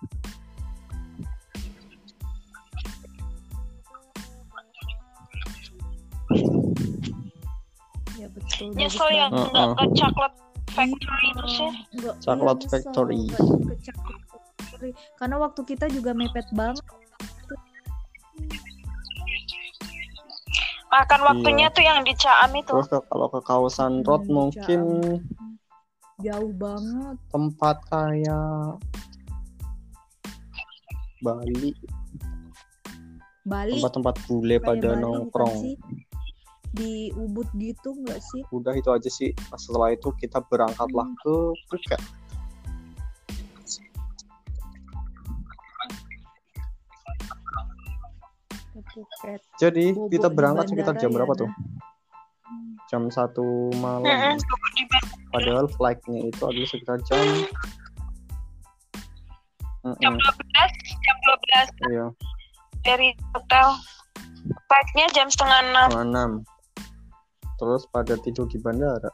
ya 8.19 8.27
betul. 8.31 8.71
nyesel 8.75 9.07
bagus 9.07 9.15
yang 9.15 9.31
nggak 9.31 9.67
Heeh. 9.67 9.75
ke 9.75 9.85
chocolate 9.95 10.37
factory 10.73 11.27
Iya, 11.29 11.69
iya, 11.93 12.11
nyesel, 12.17 12.67
Factory. 12.67 13.21
Karena 15.15 15.35
waktu 15.37 15.61
kita 15.63 15.85
juga 15.87 16.11
mepet 16.11 16.45
banget. 16.51 16.83
makan 20.93 21.21
waktunya 21.25 21.73
tuh 21.73 21.81
yang 21.81 22.05
di 22.05 22.13
Caam 22.13 22.53
itu 22.53 22.69
terus 22.69 22.85
ke- 22.85 23.01
kalau 23.09 23.25
ke 23.25 23.41
kawasan 23.41 24.05
road 24.05 24.21
Hmm, 24.23 24.33
mungkin 24.45 24.81
Jauh 26.21 26.53
banget. 26.53 27.17
tempat 27.33 27.81
kayak 27.89 28.77
Bali 31.19 31.73
Bali. 33.43 33.73
tempat-tempat 33.75 34.15
bule 34.23 34.55
kayak 34.55 34.63
pada 34.63 34.77
Bali 34.85 34.93
bukan 34.93 35.01
nongkrong? 35.01 35.57
Di 36.73 36.91
Ubud 37.13 37.45
gitu 37.53 37.93
nggak 37.95 38.17
sih? 38.19 38.41
udah 38.49 38.73
itu 38.73 38.89
aja 38.89 39.05
sih 39.07 39.29
setelah 39.53 39.93
itu 39.93 40.09
kita 40.13 40.41
berangkatlah 40.41 41.05
Hmm. 41.05 41.17
ke 41.17 41.33
Phuket 41.67 42.01
Ke 48.73 48.81
Phuket. 48.89 49.39
jadi 49.55 49.85
Bobo 49.93 50.09
kita 50.09 50.27
berangkat 50.27 50.65
sekitar 50.67 50.95
jam 50.97 51.09
ya, 51.09 51.15
berapa 51.15 51.33
Nah. 51.33 51.39
tuh 51.39 51.49
jam 52.87 53.03
satu 53.09 53.45
malam 53.75 54.37
di 54.73 54.83
bandara. 54.85 55.29
padahal 55.31 55.65
flightnya 55.71 56.19
itu 56.23 56.41
adalah 56.41 56.67
sekitar 56.67 56.97
jam 57.03 57.25
jam 59.99 60.13
Mm-mm, 60.13 60.13
12 60.15 60.71
jam 60.99 61.15
12 61.19 61.69
iya 61.89 62.05
dari 62.81 63.09
hotel 63.31 63.67
flightnya 64.63 65.05
jam 65.11 65.27
setengah 65.27 65.59
enam 65.63 65.87
setengah 65.87 66.07
enam 66.07 66.31
terus 67.59 67.83
pada 67.89 68.13
tidur 68.19 68.45
di 68.49 68.57
bandara. 68.59 69.11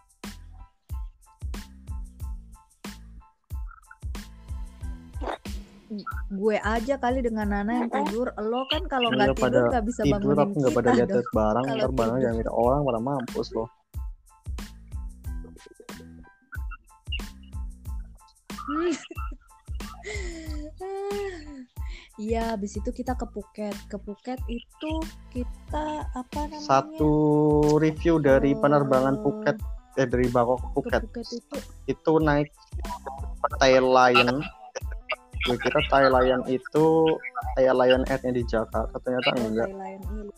Gue 6.29 6.61
aja 6.61 7.01
kali 7.01 7.25
dengan 7.25 7.49
Nana 7.49 7.73
yang 7.85 7.89
tidur. 7.89 8.29
Lo 8.37 8.61
kan 8.69 8.85
kalau 8.85 9.09
nggak 9.09 9.33
Iya, 9.33 9.33
tidur 9.33 9.49
pada 9.49 9.59
nggak 9.73 9.85
bisa 9.89 10.01
tidur 10.05 10.13
bangunin 10.21 10.37
tapi 10.37 10.53
nggak 10.61 10.75
pada 10.77 10.89
lihat 10.93 11.09
barang 11.33 11.65
ntar 11.65 11.91
barang 11.97 12.17
tidur. 12.21 12.25
yang 12.29 12.35
lihat 12.37 12.51
orang 12.53 12.79
pada 12.85 12.99
mampus 13.01 13.49
loh 13.57 13.69
Iya, 22.19 22.59
habis 22.59 22.75
itu 22.75 22.91
kita 22.91 23.15
ke 23.15 23.23
Phuket. 23.31 23.75
Ke 23.87 23.95
Phuket 23.95 24.43
itu 24.51 24.91
kita 25.31 26.03
apa 26.11 26.51
namanya? 26.51 26.59
satu 26.59 27.11
review 27.79 28.19
dari 28.19 28.51
penerbangan 28.59 29.23
Phuket 29.23 29.55
eh 29.99 30.07
dari 30.07 30.27
Bangkok 30.31 30.59
ke 30.59 30.67
Ke 30.67 30.71
Phuket 30.75 31.01
Phuket 31.07 31.27
itu 31.33 31.57
itu 31.91 32.13
naik 32.23 32.49
Thai 33.59 33.83
Lion 33.83 34.39
gue 35.47 35.57
kira 35.59 35.79
Thai 35.91 36.07
Lion 36.07 36.43
itu 36.47 36.85
kayak 37.59 37.73
Lion 37.75 38.03
Air-nya 38.07 38.31
di 38.31 38.43
Jakarta 38.47 38.95
ternyata 39.03 39.29
oh, 39.35 39.47
enggak 39.49 39.69
ini. 39.71 40.31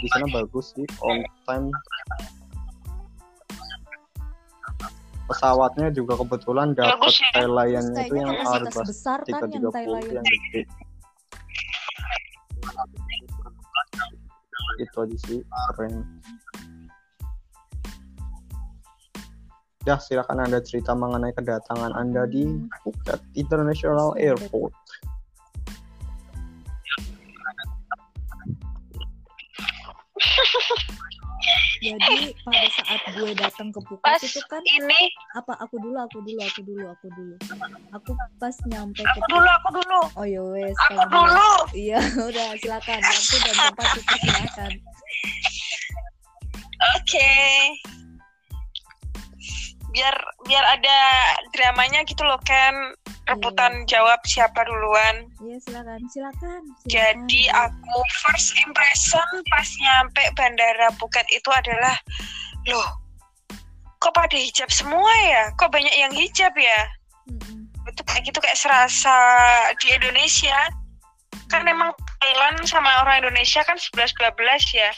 di 0.00 0.06
sana 0.10 0.26
bagus 0.32 0.74
sih 0.74 0.86
on 1.06 1.22
time 1.46 1.70
pesawatnya 5.30 5.94
juga 5.94 6.18
kebetulan 6.18 6.74
dapat 6.74 7.14
ya? 7.14 7.30
Thai 7.30 7.46
Lion-nya 7.46 8.02
itu 8.10 8.14
yang 8.18 8.34
Airbus 8.34 8.86
besar 8.90 9.18
kan 9.22 9.46
yang 9.46 9.70
330 9.70 9.76
Thailand. 9.76 10.04
yang 10.10 10.26
gede 10.26 10.60
itu 14.80 14.96
aja 14.96 15.16
sih 15.28 15.40
keren 15.72 16.04
Dah 19.80 19.96
silakan 19.96 20.44
anda 20.44 20.60
cerita 20.60 20.92
mengenai 20.92 21.32
kedatangan 21.32 21.96
anda 21.96 22.28
di. 22.28 22.44
Phuket 22.84 23.16
International 23.32 24.12
Airport 24.20 24.76
gue 33.20 33.32
datang 33.36 33.68
ke 33.68 33.80
Pas 34.00 34.16
itu 34.18 34.40
kan 34.48 34.62
ini 34.64 35.12
apa 35.32 35.52
aku 35.60 35.76
dulu 35.76 35.96
aku 35.96 36.18
dulu 36.20 36.40
aku 36.40 36.60
dulu 36.64 36.84
aku 36.88 37.06
dulu. 37.12 37.34
Aku 37.92 38.10
pas 38.36 38.56
nyampe 38.66 39.00
ke 39.00 39.10
aku 39.12 39.28
dulu 39.28 39.48
aku 39.50 39.68
dulu 39.76 40.00
Oh 40.16 40.24
ya 40.24 40.40
wes 40.42 40.76
aku 40.88 41.04
dulu. 41.06 41.50
Iya, 41.76 42.00
udah 42.28 42.46
silakan. 42.56 42.98
Waktu 42.98 43.36
dan 43.38 43.54
tempat 43.54 43.88
itu 44.00 44.14
silakan. 44.18 44.72
oke 46.80 47.32
biar 49.90 50.16
biar 50.46 50.64
ada 50.70 50.98
dramanya 51.50 52.06
gitu 52.06 52.22
loh 52.22 52.38
kan 52.40 52.72
rebutan 53.26 53.84
Iya. 53.84 53.98
jawab 53.98 54.16
siapa 54.24 54.64
duluan 54.64 55.28
Iya, 55.38 55.58
silakan. 55.60 56.00
Silakan. 56.08 56.62
silakan. 56.62 56.86
Jadi 56.88 57.42
aku 57.50 57.96
first 58.24 58.54
impression 58.58 59.28
pas 59.46 59.68
nyampe 59.76 60.22
bandara 60.34 60.88
Phuket 60.96 61.26
itu 61.28 61.50
adalah 61.50 61.94
loh 62.66 62.88
kok 64.00 64.12
pada 64.16 64.36
hijab 64.36 64.72
semua 64.72 65.12
ya? 65.28 65.52
Kok 65.60 65.70
banyak 65.70 65.92
yang 65.92 66.12
hijab 66.16 66.56
ya? 66.56 66.80
Mm-mm. 67.28 67.68
Itu 67.86 68.02
kayak 68.08 68.22
gitu 68.32 68.38
kayak 68.40 68.56
serasa 68.56 69.16
di 69.84 69.92
Indonesia. 69.92 70.56
Kan 71.52 71.68
emang 71.68 71.92
Thailand 72.18 72.64
sama 72.64 72.88
orang 73.04 73.28
Indonesia 73.28 73.60
kan 73.62 73.76
11-12 73.76 74.16
ya. 74.74 74.90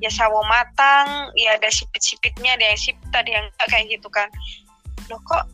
Ya 0.00 0.10
sawo 0.12 0.40
matang, 0.48 1.32
ya 1.36 1.56
ada 1.56 1.68
sipit-sipitnya, 1.68 2.56
ada 2.56 2.64
yang 2.72 2.80
sipit, 2.80 3.12
ada 3.12 3.28
yang 3.28 3.44
enggak 3.44 3.68
kayak 3.72 3.86
gitu 3.92 4.08
kan. 4.08 4.28
Loh 5.08 5.20
kok 5.24 5.44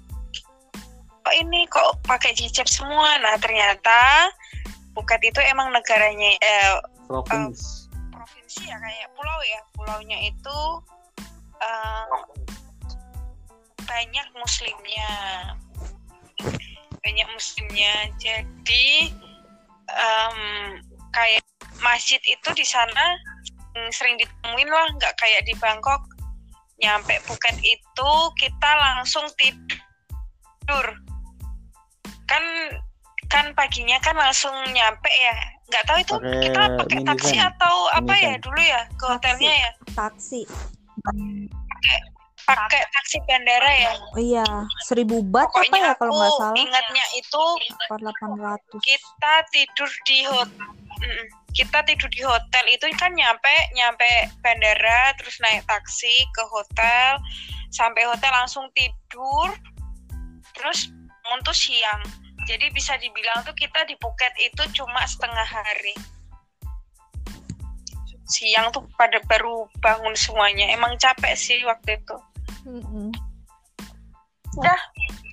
kok 1.26 1.34
ini 1.34 1.66
kok 1.70 1.98
pakai 2.06 2.34
hijab 2.34 2.66
semua? 2.66 3.18
Nah, 3.18 3.34
ternyata 3.38 4.30
Phuket 4.98 5.30
itu 5.30 5.38
emang 5.46 5.70
negaranya 5.70 6.34
eh, 6.42 6.74
provinsi 7.06 7.86
provinsi 8.10 8.66
ya 8.66 8.74
kayak 8.82 9.08
pulau 9.14 9.38
ya 9.46 9.60
pulaunya 9.78 10.18
itu 10.26 10.58
eh, 11.62 12.04
banyak 13.88 14.28
muslimnya. 14.36 15.12
Banyak 17.02 17.28
muslimnya. 17.32 17.94
Jadi 18.20 19.10
em, 19.88 20.38
kayak 21.16 21.42
masjid 21.80 22.20
itu 22.28 22.48
di 22.52 22.66
sana 22.68 23.16
sering 23.94 24.18
ditemuin 24.18 24.68
lah 24.68 24.88
nggak 25.00 25.14
kayak 25.16 25.42
di 25.48 25.56
Bangkok. 25.56 26.04
Nyampe 26.78 27.18
Phuket 27.26 27.58
itu 27.64 28.10
kita 28.38 28.70
langsung 28.78 29.26
tidur. 29.34 30.86
Kan 32.30 32.44
kan 33.28 33.50
paginya 33.58 33.98
kan 33.98 34.14
langsung 34.14 34.54
nyampe 34.70 35.10
ya. 35.10 35.34
Nggak 35.68 35.84
tahu 35.84 35.98
itu 36.00 36.14
Pakai 36.16 36.40
kita 36.48 36.62
pakai 36.78 36.98
taksi 37.04 37.36
atau 37.36 37.74
apa 37.92 38.14
ya 38.14 38.38
Minivan. 38.38 38.44
dulu 38.46 38.60
ya 38.62 38.80
ke 38.94 39.04
hotelnya 39.04 39.54
ya? 39.68 39.70
Taksi. 39.92 40.42
pakai 40.98 41.98
taksi 42.56 43.18
bandara 43.28 43.70
ya? 43.76 43.92
Oh 44.16 44.20
iya, 44.20 44.46
seribu 44.88 45.20
bat 45.20 45.48
apa 45.52 45.76
ya 45.76 45.92
kalau 46.00 46.12
nggak 46.16 46.32
salah? 46.40 46.56
ingatnya 46.56 47.04
itu 47.12 47.44
delapan 47.92 48.30
ratus. 48.40 48.80
kita 48.80 49.34
tidur 49.52 49.90
di 50.08 50.18
hotel 50.24 50.66
kita 51.54 51.78
tidur 51.86 52.10
di 52.10 52.22
hotel 52.22 52.64
itu 52.70 52.86
kan 52.98 53.14
nyampe 53.14 53.54
nyampe 53.74 54.06
bandara 54.42 55.14
terus 55.18 55.38
naik 55.42 55.62
taksi 55.66 56.14
ke 56.34 56.42
hotel 56.50 57.18
sampai 57.70 58.06
hotel 58.06 58.32
langsung 58.34 58.66
tidur 58.74 59.48
terus 60.56 60.90
untuk 61.34 61.54
siang. 61.54 62.02
Jadi 62.48 62.72
bisa 62.72 62.96
dibilang 62.96 63.44
tuh 63.44 63.52
kita 63.52 63.84
di 63.84 63.92
Phuket 64.00 64.32
itu 64.40 64.62
cuma 64.80 65.04
setengah 65.04 65.44
hari. 65.44 65.94
Siang 68.28 68.72
tuh 68.72 68.84
pada 68.96 69.20
baru 69.28 69.68
bangun 69.84 70.16
semuanya. 70.16 70.72
Emang 70.72 70.96
capek 70.96 71.36
sih 71.36 71.60
waktu 71.64 72.00
itu 72.00 72.16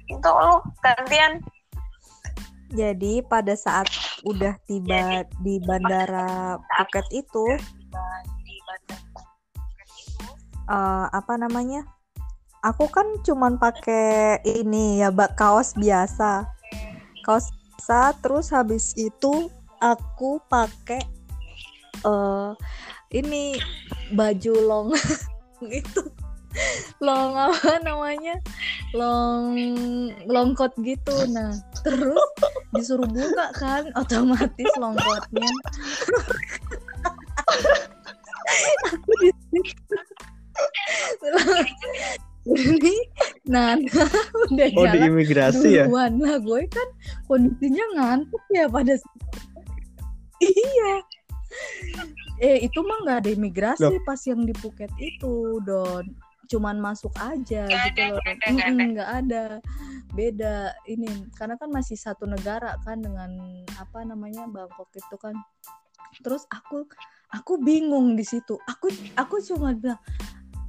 itu 0.05 0.29
lu 0.29 0.55
gantian 0.83 1.43
Jadi 2.75 3.23
pada 3.23 3.55
saat 3.55 3.87
udah 4.27 4.57
tiba 4.67 5.23
di 5.39 5.61
bandara 5.63 6.59
Phuket 6.75 7.07
itu, 7.13 7.45
di 8.43 8.55
bandara 8.67 8.99
eh, 10.67 11.05
apa 11.13 11.33
namanya? 11.39 11.87
Aku 12.65 12.89
kan 12.89 13.05
cuman 13.21 13.61
pakai 13.61 14.41
ini 14.43 14.99
ya, 14.99 15.13
bak 15.13 15.37
kaos 15.39 15.77
biasa. 15.77 16.49
Kaos 17.23 17.53
biasa 17.53 18.17
terus 18.19 18.49
habis 18.51 18.91
itu 18.97 19.47
aku 19.79 20.41
pakai 20.49 21.05
eh 22.03 22.51
ini 23.13 23.55
baju 24.11 24.53
long 24.65 24.89
itu. 25.69 26.24
Long 27.03 27.35
apa 27.35 27.79
namanya? 27.83 28.39
Long 28.95 29.55
long 30.27 30.55
coat 30.55 30.71
gitu. 30.81 31.15
Nah, 31.31 31.51
terus 31.83 32.29
disuruh 32.75 33.07
buka 33.07 33.47
kan 33.59 33.91
otomatis 33.99 34.71
long 34.79 34.95
coatnya. 34.95 35.49
aku 38.85 39.11
di 39.19 39.29
ini 42.45 42.95
Nana 43.49 44.05
udah 44.53 44.67
oh 44.77 44.85
di 44.85 44.99
imigrasi 45.01 45.81
ya 45.81 45.85
duluan 45.89 46.13
lah 46.21 46.37
gue 46.37 46.61
kan 46.69 46.87
kondisinya 47.25 47.85
ngantuk 47.97 48.43
ya 48.53 48.69
pada 48.69 48.93
iya 50.37 50.93
eh 52.43 52.57
itu 52.69 52.79
mah 52.85 52.97
nggak 53.01 53.17
ada 53.25 53.29
imigrasi 53.33 53.81
Loh. 53.89 54.03
pas 54.05 54.21
yang 54.29 54.45
di 54.45 54.53
Phuket 54.53 54.91
itu 55.01 55.57
don 55.65 56.05
cuman 56.47 56.77
masuk 56.79 57.11
aja 57.17 57.65
Nggak 57.65 57.85
gitu 57.93 58.01
ada, 58.01 58.05
loh. 58.09 58.21
nggak 58.21 58.35
ada, 58.35 58.47
Mm-mm, 58.49 58.63
ada. 58.65 58.83
nggak 58.93 59.09
ada. 59.19 59.43
Beda 60.15 60.55
ini 60.87 61.09
karena 61.35 61.55
kan 61.59 61.69
masih 61.73 61.97
satu 61.99 62.23
negara 62.29 62.77
kan 62.87 63.01
dengan 63.03 63.31
apa 63.75 64.05
namanya 64.07 64.47
Bangkok 64.47 64.89
itu 64.95 65.15
kan. 65.19 65.35
Terus 66.23 66.47
aku 66.47 66.87
aku 67.35 67.59
bingung 67.59 68.15
di 68.15 68.23
situ. 68.23 68.55
Aku 68.69 68.87
aku 69.19 69.41
cuma 69.43 69.75
bilang 69.75 69.99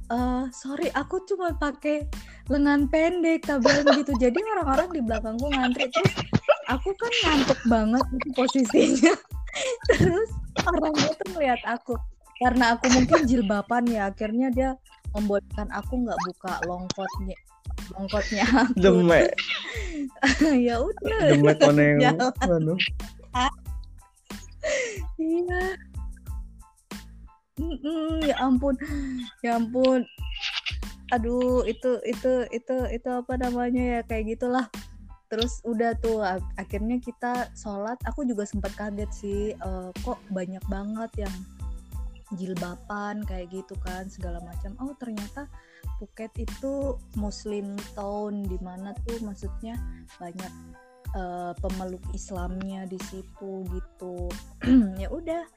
eh 0.07 0.45
sorry 0.55 0.87
aku 0.95 1.19
cuma 1.27 1.51
pakai 1.51 2.07
lengan 2.47 2.87
pendek 2.87 3.43
bilang 3.59 3.91
gitu 3.99 4.15
jadi 4.15 4.39
orang-orang 4.55 4.87
di 4.95 5.01
belakangku 5.03 5.47
ngantri. 5.51 5.87
Terus 5.91 6.11
aku 6.67 6.89
kan 6.95 7.13
ngantuk 7.23 7.59
banget 7.71 8.05
itu 8.19 8.27
posisinya. 8.35 9.15
Terus 9.89 10.29
orangnya 10.67 11.11
tuh 11.15 11.27
ngeliat 11.35 11.61
aku. 11.63 11.95
Karena 12.37 12.77
aku 12.77 12.85
mungkin 12.93 13.25
jilbaban 13.25 13.89
ya 13.89 14.13
akhirnya 14.13 14.53
dia 14.53 14.69
membolehkan 15.15 15.67
aku 15.71 16.03
nggak 16.03 16.19
buka 16.27 16.53
longkotnya 16.67 17.37
longkotnya 17.95 18.43
aku. 18.45 18.73
Demek. 18.79 19.31
Ya 20.67 20.77
udah. 20.77 21.19
Demek 21.33 21.57
anu 21.61 22.77
iya. 25.17 25.61
Mm-mm, 27.57 28.21
ya 28.21 28.35
ampun 28.37 28.77
ya 29.41 29.57
ampun. 29.57 30.05
Aduh 31.09 31.65
itu 31.65 31.97
itu 32.05 32.45
itu 32.53 32.75
itu 32.93 33.09
apa 33.09 33.33
namanya 33.41 33.81
ya 33.81 34.01
kayak 34.05 34.37
gitulah. 34.37 34.69
Terus 35.27 35.59
udah 35.65 35.97
tuh 35.99 36.21
ak- 36.21 36.53
akhirnya 36.61 37.01
kita 37.01 37.49
sholat. 37.57 37.97
Aku 38.05 38.23
juga 38.29 38.45
sempat 38.45 38.77
kaget 38.77 39.09
sih 39.09 39.41
eh, 39.57 39.89
kok 40.05 40.21
banyak 40.29 40.61
banget 40.69 41.27
yang 41.27 41.35
jilbaban 42.35 43.23
kayak 43.23 43.47
gitu 43.53 43.75
kan 43.79 44.11
segala 44.11 44.43
macam. 44.43 44.75
Oh 44.83 44.91
ternyata 44.99 45.47
Phuket 45.97 46.33
itu 46.37 46.99
Muslim 47.15 47.79
town 47.95 48.43
di 48.45 48.59
mana 48.59 48.91
tuh 49.07 49.17
maksudnya 49.23 49.79
banyak 50.19 50.53
eh, 51.15 51.53
pemeluk 51.57 52.03
Islamnya 52.11 52.83
di 52.85 52.99
situ 53.07 53.63
gitu. 53.71 54.27
Ya 55.01 55.07
udah 55.07 55.47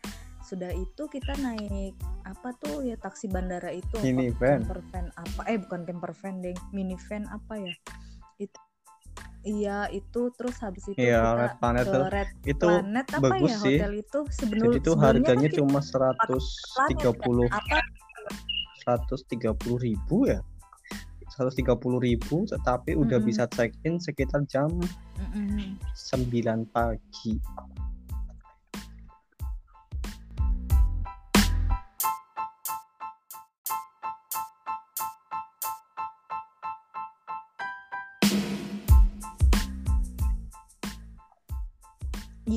sudah 0.40 0.72
itu 0.72 1.02
kita 1.12 1.36
naik 1.38 1.92
apa 2.24 2.56
tuh 2.58 2.80
ya 2.80 2.96
taksi 2.96 3.28
bandara 3.28 3.70
itu 3.70 4.00
apa, 4.00 4.06
Minivan. 4.06 4.64
camper 4.64 4.80
van 4.88 5.06
apa? 5.18 5.40
Eh 5.50 5.58
bukan 5.60 5.80
camper 5.84 6.12
van 6.16 6.34
deh 6.40 6.56
minivan 6.72 7.28
apa 7.28 7.54
ya? 7.60 7.74
Itu 8.40 8.58
iya 9.42 9.88
itu 9.88 10.28
terus 10.36 10.56
habis 10.60 10.84
itu 10.84 11.00
Iya, 11.00 11.20
kita 11.22 11.36
Red 11.40 11.54
Planet 11.58 11.86
ke. 11.86 11.98
Red 12.12 12.30
Itu 12.44 12.68
Planet 12.68 13.06
apa 13.08 13.22
bagus 13.24 13.50
ya 13.50 13.58
sih. 13.64 13.78
hotel 13.80 13.92
itu 13.96 14.18
sebelum 14.28 14.64
Jadi 14.68 14.78
kan 14.92 15.00
harganya 15.00 15.48
kita 15.48 15.56
cuma 15.64 15.78
Planet 15.80 16.44
130 16.90 17.48
kan, 17.48 17.60
apa 17.60 17.78
130 18.84 19.86
ribu 19.86 20.16
ya 20.28 20.40
130 21.36 21.72
ribu 22.04 22.36
tetapi 22.44 22.98
udah 22.98 23.16
Mm-mm. 23.16 23.28
bisa 23.28 23.48
check 23.54 23.72
in 23.86 23.96
sekitar 23.96 24.44
jam 24.44 24.68
Mm-mm. 25.32 25.78
9 25.94 26.68
pagi 26.74 27.38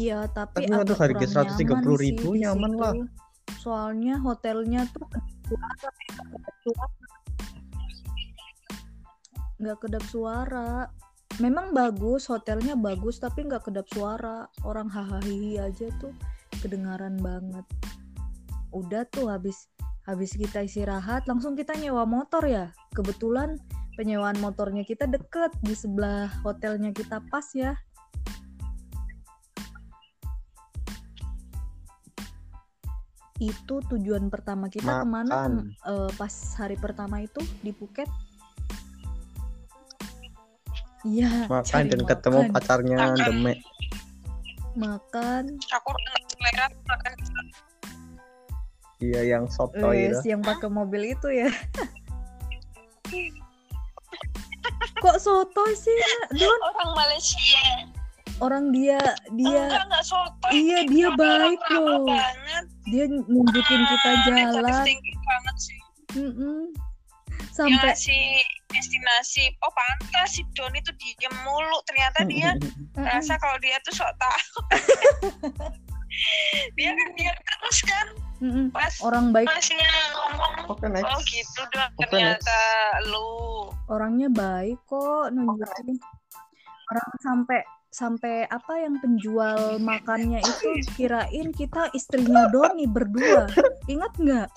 Iya, 0.03 0.19
tapi, 0.27 0.67
Tapi 0.67 0.75
waduh, 0.75 0.97
harga 0.99 1.25
kurang 1.25 1.55
130.000 1.55 1.63
nyaman 1.63 2.19
sih 2.19 2.41
nyaman 2.43 2.71
lah. 2.75 2.93
Soalnya 3.63 4.15
hotelnya 4.19 4.83
tuh 4.91 5.07
nggak 9.63 9.77
kedap 9.79 10.03
suara. 10.11 10.91
Memang 11.39 11.71
bagus, 11.73 12.27
hotelnya 12.27 12.75
bagus, 12.75 13.17
tapi 13.23 13.47
nggak 13.47 13.71
kedap 13.71 13.87
suara. 13.89 14.51
Orang 14.67 14.91
hahaha 14.91 15.23
aja 15.63 15.87
tuh 16.03 16.11
kedengaran 16.59 17.15
banget. 17.23 17.63
Udah 18.75 19.07
tuh 19.07 19.31
habis 19.31 19.71
habis 20.03 20.35
kita 20.35 20.67
istirahat, 20.67 21.23
langsung 21.31 21.55
kita 21.55 21.79
nyewa 21.79 22.03
motor 22.03 22.43
ya. 22.43 22.75
Kebetulan 22.91 23.55
penyewaan 23.95 24.35
motornya 24.43 24.83
kita 24.83 25.07
deket 25.07 25.55
di 25.63 25.71
sebelah 25.71 26.27
hotelnya 26.43 26.91
kita 26.91 27.23
pas 27.31 27.47
ya. 27.55 27.79
Itu 33.51 33.75
tujuan 33.91 34.32
pertama 34.32 34.71
kita 34.71 35.03
ke 35.03 35.08
mana 35.08 35.27
Makan. 35.27 35.51
Tem- 35.51 35.71
eh, 35.75 36.12
pas 36.15 36.34
hari 36.60 36.75
pertama 36.79 37.19
itu 37.19 37.41
di 37.60 37.75
Phuket? 37.75 38.08
Iya 41.03 41.51
makan 41.51 41.91
dan 41.91 42.01
ketemu 42.08 42.39
pacarnya 42.56 42.95
Makan. 42.95 43.25
Demek. 43.27 43.58
Makan. 44.79 45.43
Aku 45.60 45.91
selera 46.32 46.71
makan. 46.88 47.13
Iya 49.03 49.21
yang 49.36 49.51
soto 49.51 49.91
Wes, 49.91 50.23
itu. 50.23 50.32
yang 50.32 50.39
pakai 50.39 50.71
mobil 50.71 51.12
itu 51.12 51.27
ya. 51.27 51.51
Kok 55.03 55.17
soto 55.19 55.63
sih 55.75 55.99
Don? 56.39 56.60
Orang 56.63 56.95
Malaysia 56.95 57.91
orang 58.43 58.75
dia 58.75 58.99
dia 59.39 59.71
enggak 59.71 59.88
enggak 59.88 60.03
iya 60.51 60.79
dia 60.84 61.08
baik 61.15 61.60
Ramah 61.63 61.79
loh. 61.79 62.03
banget. 62.12 62.65
Dia 62.91 63.03
nunjukin 63.08 63.82
kita 63.88 64.10
Negatif 64.27 64.27
jalan. 64.27 64.86
banget 65.23 65.56
sih. 65.58 65.79
Mm-mm. 66.13 66.60
yang 67.53 67.69
sampai 67.77 67.93
ngasih 67.93 68.25
destinasi 68.73 69.45
oh 69.62 69.69
pantas 69.73 70.38
si 70.38 70.41
Don 70.53 70.73
itu 70.75 70.91
diem 70.99 71.34
mulu. 71.47 71.79
Ternyata 71.88 72.19
dia 72.27 72.51
rasa 72.99 73.39
kalau 73.39 73.56
dia 73.63 73.79
tuh 73.88 73.95
sok 73.95 74.12
tahu. 74.19 74.60
Dia 76.77 76.93
kan 76.93 77.10
dia 77.17 77.34
terus 77.34 77.79
kan. 77.89 78.08
Mm-mm. 78.38 78.67
pas 78.69 78.93
orang 79.01 79.34
baik 79.34 79.49
masnya 79.49 79.82
ngomong 80.13 80.53
oke 80.69 80.86
next. 80.86 81.10
Oh 81.10 81.17
gitu 81.25 81.62
dong 81.73 81.89
Oke, 81.97 82.06
ternyata 82.06 82.60
lu. 83.10 83.71
Orangnya 83.89 84.29
baik 84.29 84.77
kok 84.86 85.34
nunjukin. 85.34 85.97
Orang 86.93 87.10
sampai 87.25 87.65
sampai 87.93 88.49
apa 88.49 88.73
yang 88.82 88.97
penjual 88.97 89.77
makannya 89.77 90.41
itu 90.41 90.82
kirain 90.97 91.53
kita 91.53 91.93
istrinya 91.93 92.49
Doni 92.49 92.89
berdua. 92.89 93.45
Ingat 93.86 94.13
nggak? 94.17 94.49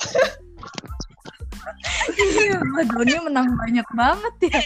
Iya 2.17 2.65
Mbak 2.65 2.85
Doni 2.97 3.17
menang 3.29 3.49
banyak 3.61 3.89
banget 3.93 4.35
ya. 4.49 4.61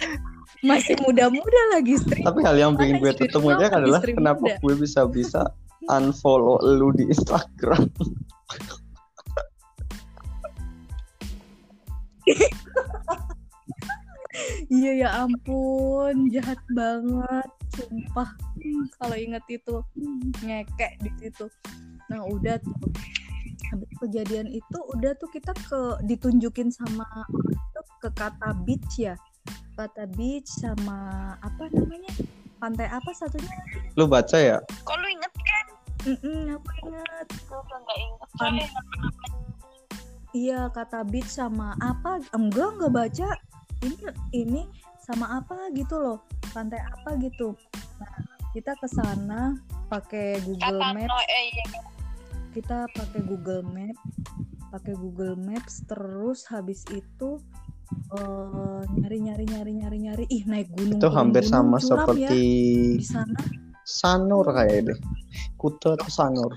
Masih 0.62 0.94
muda-muda 1.02 1.60
lagi 1.74 1.98
istri. 1.98 2.22
Tapi 2.22 2.46
hal 2.46 2.54
yang 2.54 2.78
bikin 2.78 3.02
gue 3.02 3.10
aja 3.10 3.66
kan 3.66 3.82
adalah 3.82 3.98
kenapa 4.06 4.38
muda. 4.38 4.62
gue 4.62 4.74
bisa 4.78 5.02
bisa 5.10 5.42
unfollow 5.90 6.62
lu 6.62 6.94
di 6.94 7.10
Instagram. 7.10 7.90
Iya 14.70 14.92
ya 14.94 15.08
ampun. 15.26 16.30
Jahat 16.30 16.62
banget 16.70 17.50
sumpah. 17.74 18.30
Hmm, 18.58 18.84
kalau 18.98 19.16
inget 19.16 19.44
itu 19.48 19.74
hmm, 19.96 20.30
ngekek 20.42 20.92
di 21.02 21.10
situ. 21.18 21.46
Nah 22.10 22.26
udah 22.26 22.58
tuh. 22.60 22.76
Habis 23.70 23.90
kejadian 24.02 24.50
itu 24.50 24.78
udah 24.98 25.14
tuh 25.14 25.30
kita 25.30 25.54
ke 25.54 26.02
ditunjukin 26.02 26.74
sama 26.74 27.06
itu 27.46 27.80
ke 28.02 28.08
kata 28.18 28.50
beach 28.66 28.98
ya. 28.98 29.14
Kata 29.78 30.10
beach 30.10 30.50
sama 30.50 31.32
apa 31.38 31.70
namanya? 31.70 32.10
Pantai 32.58 32.90
apa 32.90 33.10
satunya? 33.14 33.54
Lu 33.94 34.10
baca 34.10 34.36
ya? 34.36 34.58
Kok 34.82 34.96
lu 34.98 35.06
inget 35.06 35.32
kan? 35.32 35.66
Mm-mm, 36.00 36.56
aku 36.56 36.70
ingat 36.82 37.26
gue 37.46 37.60
nggak 37.60 37.98
inget? 38.00 38.28
Iya 40.34 40.60
kata 40.74 41.06
beach 41.06 41.30
sama 41.30 41.78
apa? 41.78 42.18
Enggak 42.34 42.74
enggak 42.74 42.92
baca. 42.92 43.28
Ini 43.80 43.96
ini 44.34 44.62
sama 45.00 45.40
apa 45.40 45.72
gitu 45.72 45.96
loh 45.96 46.18
pantai 46.50 46.82
apa 46.82 47.16
gitu. 47.22 47.54
Nah 48.02 48.12
kita 48.50 48.74
ke 48.78 48.88
sana 48.90 49.54
pakai 49.86 50.42
Google 50.42 50.82
Maps. 50.82 51.06
No 51.06 51.18
eh 51.26 51.44
iya. 51.54 51.64
Kita 52.50 52.90
pakai 52.90 53.22
Google 53.22 53.62
Map 53.62 53.96
pakai 54.70 54.94
Google 54.94 55.34
Maps 55.34 55.82
terus 55.86 56.46
habis 56.46 56.86
itu 56.90 57.38
eh, 58.14 58.82
nyari 58.98 59.18
nyari 59.22 59.44
nyari. 59.46 59.72
Nyari 59.80 59.98
nyari 60.02 60.24
ih 60.30 60.42
naik 60.46 60.68
gunung 60.74 60.98
itu 60.98 61.08
hampir 61.10 61.46
gunung, 61.46 61.54
sama 61.54 61.76
curam 61.78 61.86
seperti 61.86 62.22
ya 62.26 62.98
di 62.98 63.06
sana. 63.06 63.38
Sanur 63.86 64.46
kayak 64.50 64.92
deh 64.92 64.98
Kuta 65.58 65.98
atau 65.98 66.10
Sanur? 66.10 66.52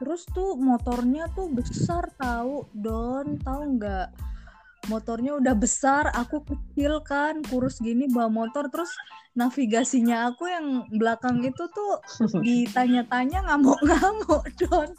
Terus 0.00 0.24
tuh 0.32 0.56
motornya 0.56 1.28
tuh 1.36 1.52
besar 1.52 2.08
tahu 2.16 2.64
don 2.72 3.36
tahu 3.42 3.76
nggak 3.76 4.08
motornya 4.90 5.38
udah 5.38 5.54
besar 5.54 6.10
aku 6.10 6.42
kecil 6.42 6.98
kan 7.06 7.38
kurus 7.46 7.78
gini 7.78 8.10
bawa 8.10 8.26
motor 8.26 8.66
terus 8.66 8.90
navigasinya 9.38 10.34
aku 10.34 10.50
yang 10.50 10.66
belakang 10.98 11.38
itu 11.46 11.64
tuh 11.70 12.02
ditanya-tanya 12.42 13.46
ngamuk-ngamuk 13.46 14.42
don. 14.66 14.90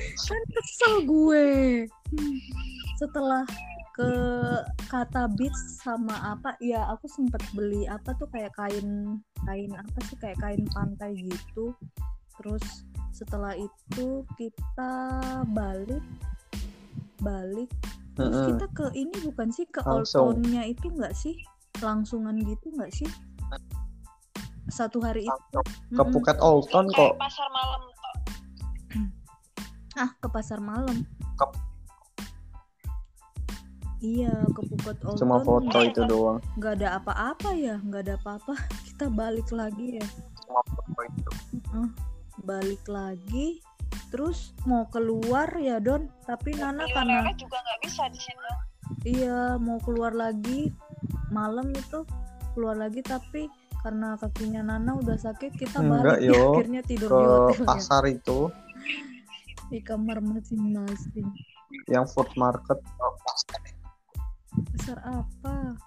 Kan 0.00 0.42
kesel 0.54 0.94
gue. 1.04 1.48
Setelah 2.96 3.42
ke 3.98 4.12
kata 4.88 5.28
beach 5.34 5.58
sama 5.82 6.14
apa 6.38 6.56
ya 6.62 6.86
aku 6.88 7.10
sempet 7.10 7.42
beli 7.52 7.84
apa 7.90 8.16
tuh 8.16 8.30
kayak 8.32 8.54
kain 8.56 9.20
kain 9.44 9.72
apa 9.74 9.98
sih 10.06 10.16
kayak 10.22 10.38
kain 10.38 10.62
pantai 10.70 11.18
gitu. 11.18 11.74
Terus 12.38 12.86
setelah 13.10 13.52
itu 13.58 14.24
kita 14.38 14.94
balik 15.52 16.00
balik. 17.20 17.70
Terus 18.18 18.34
Heeh. 18.36 18.48
kita 18.52 18.66
ke 18.74 18.86
ini 18.98 19.16
bukan 19.30 19.48
sih 19.54 19.64
ke 19.70 19.80
Old 19.86 20.04
Langsung. 20.04 20.36
Town-nya 20.36 20.62
itu 20.68 20.90
enggak 20.92 21.14
sih? 21.16 21.36
Langsungan 21.80 22.36
gitu 22.42 22.72
enggak 22.74 22.92
sih? 22.92 23.08
Satu 24.68 25.00
hari 25.00 25.24
itu. 25.24 25.40
Ke 25.94 26.02
Mm-mm. 26.02 26.12
Phuket 26.12 26.38
Old 26.42 26.68
Town 26.68 26.86
kok. 26.92 27.16
pasar 27.16 27.48
malam 27.50 27.80
ah 29.98 30.10
ke 30.16 30.28
pasar 30.30 30.58
malam. 30.62 31.04
Iya 34.00 34.32
ke 34.56 34.60
Phuket 34.64 34.98
Old 35.04 35.18
cuma 35.20 35.44
Town 35.44 35.68
foto 35.68 35.78
itu 35.84 36.00
doang. 36.08 36.40
Nggak 36.56 36.72
ada 36.80 36.88
apa-apa 36.96 37.52
ya 37.52 37.76
nggak 37.84 38.02
ada 38.08 38.14
apa-apa. 38.16 38.54
Kita 38.88 39.12
balik 39.12 39.52
lagi 39.52 40.00
ya. 40.00 40.06
Cuma 40.48 40.60
foto 40.72 41.00
itu. 41.04 41.32
Balik 42.40 42.84
lagi 42.88 43.60
terus 44.10 44.54
mau 44.66 44.86
keluar 44.90 45.50
ya 45.58 45.78
Don. 45.78 46.10
Tapi 46.26 46.58
Nana 46.58 46.86
Iya, 46.86 46.94
karena 46.94 47.32
juga 47.38 47.56
nggak 47.60 47.80
bisa 47.86 48.02
di 48.10 48.20
sini 48.22 48.70
iya 49.06 49.56
mau 49.56 49.78
keluar 49.80 50.12
lagi 50.12 50.72
malam 51.30 51.70
itu 51.72 52.02
keluar 52.52 52.76
lagi 52.76 53.00
tapi 53.06 53.46
karena 53.80 54.18
kakinya 54.20 54.60
Nana 54.60 54.98
udah 55.00 55.16
sakit 55.16 55.56
kita 55.56 55.80
Enggak, 55.80 56.20
balik 56.20 56.20
ya, 56.20 56.32
yo. 56.36 56.44
akhirnya 56.52 56.82
tidur 56.84 57.08
ke 57.08 57.16
di 57.16 57.24
hotel 57.24 57.56
ya, 57.56 57.64
pasar 57.64 58.02
itu. 58.04 58.38
Di 59.70 59.78
kamar 59.80 60.18
masing-masing. 60.20 61.28
Yang 61.88 62.06
food 62.12 62.30
market 62.36 62.76
besar 64.74 64.98
apa 65.06 65.78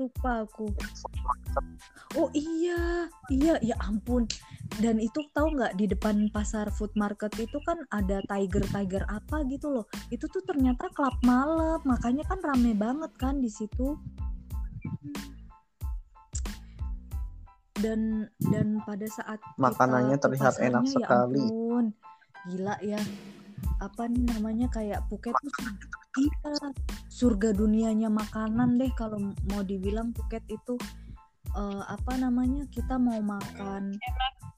lupa 0.00 0.48
aku. 0.48 0.66
Oh 2.16 2.32
iya. 2.32 3.04
Iya 3.28 3.60
ya 3.60 3.76
ampun. 3.84 4.24
Dan 4.80 4.96
itu 4.96 5.20
tahu 5.36 5.52
nggak 5.60 5.76
di 5.76 5.84
depan 5.92 6.32
pasar 6.32 6.72
food 6.72 6.90
market 6.96 7.28
itu 7.36 7.60
kan 7.68 7.76
ada 7.92 8.24
tiger 8.24 8.64
tiger 8.72 9.04
apa 9.12 9.44
gitu 9.52 9.68
loh. 9.68 9.84
Itu 10.08 10.24
tuh 10.32 10.40
ternyata 10.48 10.88
klub 10.96 11.14
malam. 11.22 11.84
Makanya 11.84 12.24
kan 12.24 12.40
rame 12.40 12.72
banget 12.72 13.12
kan 13.20 13.38
di 13.44 13.52
situ. 13.52 14.00
Dan 17.80 18.28
dan 18.52 18.80
pada 18.84 19.06
saat 19.08 19.40
kita 19.40 19.56
Makanannya 19.60 20.16
ke 20.16 20.22
terlihat 20.24 20.54
enak 20.60 20.84
pasarnya, 20.84 20.94
sekali. 20.96 21.40
ya 21.44 21.48
ampun. 21.48 21.84
Gila 22.48 22.76
ya. 22.80 23.00
Apa 23.80 24.08
nih 24.08 24.24
namanya 24.36 24.68
kayak 24.72 25.04
Phuket 25.08 25.36
tuh 25.36 25.52
iya, 26.18 26.54
surga 27.06 27.54
dunianya 27.54 28.10
makanan 28.10 28.80
deh 28.80 28.90
kalau 28.98 29.34
mau 29.50 29.62
dibilang 29.62 30.10
Phuket 30.16 30.42
itu 30.50 30.74
eh, 31.54 31.82
apa 31.86 32.18
namanya 32.18 32.66
kita 32.74 32.98
mau 32.98 33.18
makan 33.22 33.94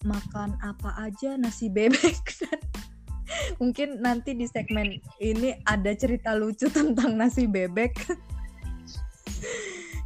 makan 0.02 0.58
apa 0.62 0.98
aja 0.98 1.38
nasi 1.38 1.70
bebek. 1.70 2.18
Mungkin 3.60 4.04
nanti 4.04 4.36
di 4.36 4.44
segmen 4.44 5.00
ini 5.16 5.56
ada 5.64 5.96
cerita 5.96 6.36
lucu 6.36 6.68
tentang 6.68 7.16
nasi 7.16 7.48
bebek 7.48 7.96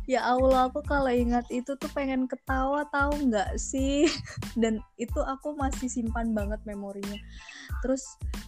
ya 0.07 0.23
Allah 0.23 0.71
aku 0.71 0.83
kalau 0.87 1.11
ingat 1.11 1.47
itu 1.51 1.75
tuh 1.75 1.91
pengen 1.91 2.31
ketawa 2.31 2.87
tahu 2.91 3.31
nggak 3.31 3.59
sih? 3.59 4.07
Dan 4.63 4.79
itu 4.97 5.21
aku 5.23 5.55
masih 5.59 5.91
simpan 5.91 6.33
banget 6.33 6.63
memorinya. 6.67 7.19
Terus 7.83 8.03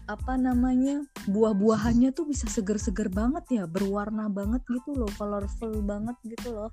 apa 0.08 0.38
namanya 0.40 1.04
buah-buahannya 1.28 2.16
tuh 2.16 2.30
bisa 2.30 2.48
seger-seger 2.48 3.12
banget 3.12 3.44
ya 3.52 3.64
berwarna 3.68 4.30
banget 4.32 4.64
gitu 4.70 4.96
loh 4.96 5.10
colorful 5.18 5.84
banget 5.84 6.16
gitu 6.24 6.54
loh. 6.54 6.70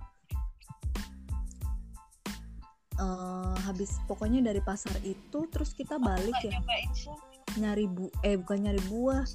Eh, 2.95 3.56
habis 3.67 4.00
pokoknya 4.08 4.39
dari 4.39 4.63
pasar 4.63 4.95
itu 5.04 5.52
terus 5.52 5.76
kita 5.76 6.00
balik 6.00 6.32
ya 6.39 6.56
nyari 7.60 7.91
bu 7.91 8.08
eh 8.24 8.39
bukan 8.39 8.71
nyari 8.71 8.80
buah 8.88 9.28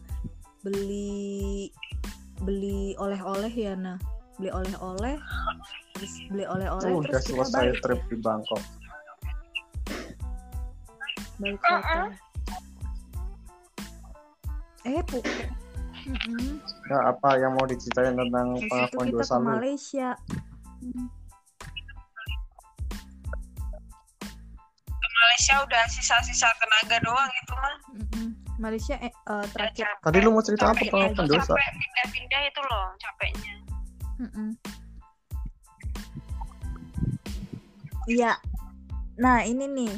beli 0.64 1.68
beli 2.40 2.96
oleh-oleh 2.96 3.52
ya 3.52 3.76
nah 3.76 4.00
beli 4.40 4.48
oleh-oleh 4.50 5.16
terus 5.92 6.12
beli 6.26 6.44
oleh-oleh 6.44 6.88
Oh, 6.88 6.98
udah 6.98 7.12
terus 7.12 7.24
kita 7.26 7.44
selesai 7.44 7.60
balik 7.68 7.78
trip 7.78 8.00
ya. 8.00 8.08
di 8.08 8.16
Bangkok 8.18 8.62
balik 11.36 11.58
ke 11.58 11.68
hotel. 11.70 12.06
eh 14.82 15.02
Phuket 15.04 15.48
Mm-mm. 16.00 16.56
ya 16.88 16.98
apa 17.06 17.36
yang 17.36 17.52
mau 17.52 17.64
diceritain 17.64 18.16
tentang 18.16 18.56
itu 18.56 18.64
pengakuan 18.66 19.06
kita 19.06 19.14
dosa 19.14 19.28
ke 19.30 19.36
lu 19.36 19.48
Malaysia 19.50 20.08
Hmm. 20.80 21.12
Malaysia 25.20 25.54
udah 25.60 25.84
sisa-sisa 25.86 26.48
tenaga 26.56 26.96
doang 27.02 27.28
itu 27.30 27.52
mah 27.54 27.76
Mm-mm. 27.92 28.28
Malaysia 28.56 28.96
eh, 28.96 29.12
eh, 29.12 29.44
terakhir 29.52 29.84
tadi 30.00 30.18
lu 30.18 30.32
mau 30.32 30.40
cerita 30.40 30.64
apa 30.66 30.76
Capek, 30.78 30.88
pengakuan 30.90 31.26
dosa 31.28 31.52
capek 31.52 31.68
pindah-pindah 31.74 32.40
itu 32.42 32.60
loh 32.62 32.86
capeknya. 32.96 33.52
Iya. 38.10 38.36
Nah, 39.20 39.44
ini 39.44 39.64
nih 39.68 39.94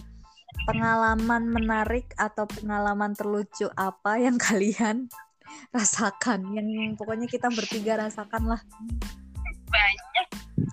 pengalaman 0.67 1.49
menarik 1.51 2.15
atau 2.15 2.47
pengalaman 2.47 3.15
terlucu 3.15 3.67
apa 3.75 4.19
yang 4.19 4.39
kalian 4.47 5.11
rasakan? 5.75 6.51
Yang 6.55 6.99
pokoknya 6.99 7.27
kita 7.27 7.49
bertiga 7.51 7.99
rasakan 8.07 8.57
lah. 8.57 8.63
banyak 9.73 10.29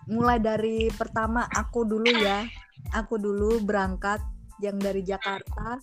Mulai 0.09 0.37
dari 0.41 0.89
pertama 0.91 1.45
aku 1.47 1.85
dulu 1.85 2.09
ya. 2.09 2.45
Aku 2.97 3.21
dulu 3.21 3.61
berangkat 3.61 4.19
yang 4.59 4.81
dari 4.81 5.05
Jakarta 5.05 5.77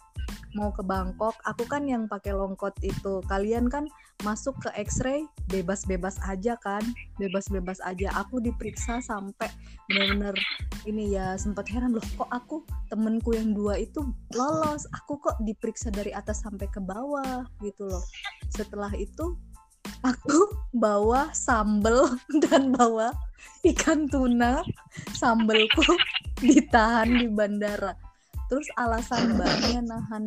mau 0.56 0.72
ke 0.72 0.80
Bangkok. 0.80 1.36
Aku 1.44 1.68
kan 1.68 1.84
yang 1.84 2.08
pakai 2.08 2.32
longkot 2.32 2.80
itu. 2.80 3.20
Kalian 3.28 3.68
kan 3.68 3.84
masuk 4.24 4.56
ke 4.64 4.72
X-ray 4.80 5.28
bebas-bebas 5.52 6.16
aja 6.24 6.56
kan? 6.64 6.80
Bebas-bebas 7.20 7.78
aja. 7.84 8.08
Aku 8.24 8.40
diperiksa 8.40 9.04
sampai 9.04 9.52
bener-bener 9.86 10.34
ini 10.86 11.14
ya 11.14 11.34
sempat 11.36 11.66
heran 11.70 11.94
loh 11.94 12.06
kok 12.14 12.30
aku 12.30 12.62
temenku 12.90 13.34
yang 13.34 13.54
dua 13.54 13.78
itu 13.78 14.06
lolos 14.34 14.86
aku 14.94 15.18
kok 15.18 15.38
diperiksa 15.42 15.90
dari 15.90 16.14
atas 16.14 16.46
sampai 16.46 16.66
ke 16.70 16.78
bawah 16.78 17.46
gitu 17.62 17.86
loh 17.86 18.02
setelah 18.50 18.90
itu 18.94 19.34
aku 20.02 20.38
bawa 20.74 21.30
sambel 21.34 22.06
dan 22.46 22.70
bawa 22.74 23.14
ikan 23.66 24.06
tuna 24.06 24.62
sambelku 25.14 25.86
ditahan 26.38 27.10
di 27.14 27.26
bandara 27.30 27.94
terus 28.46 28.68
alasan 28.78 29.34
mbaknya 29.34 29.80
nahan 29.82 30.24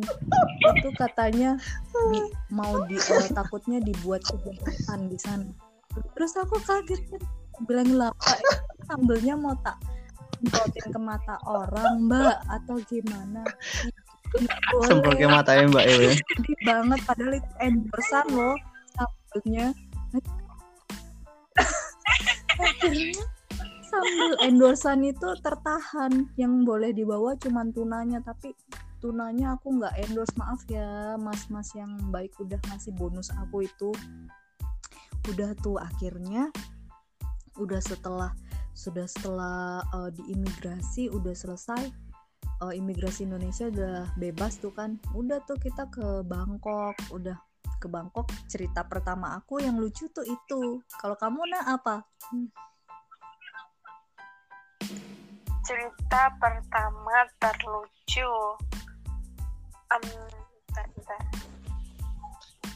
itu 0.76 0.88
katanya 0.96 1.56
di- 2.12 2.32
mau 2.52 2.84
di 2.84 3.00
eh, 3.00 3.28
takutnya 3.32 3.80
dibuat 3.80 4.20
kejahatan 4.28 5.08
di 5.08 5.18
sana. 5.20 5.48
Terus 6.14 6.32
aku 6.36 6.60
kaget 6.62 7.00
kan 7.10 7.22
bilang 7.66 7.90
lah 7.96 8.10
"Pak, 8.20 8.36
itu 8.38 8.56
sambelnya 8.86 9.34
mau 9.36 9.56
tak 9.64 9.76
semprotin 10.36 10.86
ke 10.92 11.00
mata 11.00 11.36
orang 11.48 12.08
mbak 12.08 12.38
atau 12.48 12.76
gimana? 12.88 13.42
Nggak 14.30 14.60
boleh, 14.70 14.86
sebagai 14.86 15.26
matanya 15.26 15.64
mbak 15.74 15.84
Ewe 15.90 16.10
sedih 16.14 16.58
banget 16.62 16.98
padahal 17.02 17.32
itu 17.34 17.52
endorsean 17.58 18.26
loh 18.30 18.54
sambelnya 18.94 19.66
akhirnya 22.62 23.24
sambal 23.90 24.32
endorsean 24.46 25.02
itu 25.02 25.34
tertahan. 25.42 26.30
Yang 26.38 26.52
boleh 26.62 26.90
dibawa 26.94 27.34
cuman 27.34 27.74
tunanya 27.74 28.22
tapi 28.22 28.54
tunanya 29.02 29.58
aku 29.58 29.82
nggak 29.82 29.94
endorse. 30.06 30.34
Maaf 30.38 30.62
ya 30.70 31.18
mas-mas 31.18 31.74
yang 31.74 31.90
baik 32.14 32.30
udah 32.38 32.56
ngasih 32.70 32.94
bonus 32.94 33.34
aku 33.34 33.66
itu. 33.66 33.90
Udah 35.28 35.52
tuh 35.58 35.76
akhirnya 35.82 36.48
udah 37.58 37.82
setelah 37.82 38.32
sudah 38.72 39.04
setelah 39.04 39.84
eh, 39.84 40.10
di 40.14 40.22
imigrasi 40.32 41.10
udah 41.10 41.34
selesai 41.34 41.82
eh, 42.64 42.72
imigrasi 42.78 43.26
Indonesia 43.26 43.68
udah 43.68 44.14
bebas 44.14 44.62
tuh 44.62 44.72
kan. 44.72 44.96
Udah 45.12 45.42
tuh 45.42 45.58
kita 45.58 45.90
ke 45.90 46.22
Bangkok 46.22 46.94
udah 47.10 47.36
ke 47.82 47.90
Bangkok. 47.90 48.30
Cerita 48.46 48.86
pertama 48.86 49.34
aku 49.34 49.58
yang 49.58 49.76
lucu 49.80 50.06
tuh 50.14 50.24
itu. 50.24 50.78
Kalau 51.00 51.18
kamu 51.18 51.42
nah 51.50 51.74
apa 51.74 52.06
cerita 55.66 56.22
pertama 56.42 57.16
terlucu 57.38 58.30
bentar, 59.90 60.86
bentar. 60.94 61.22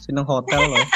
seneng 0.02 0.26
hotel 0.26 0.60
loh 0.62 0.86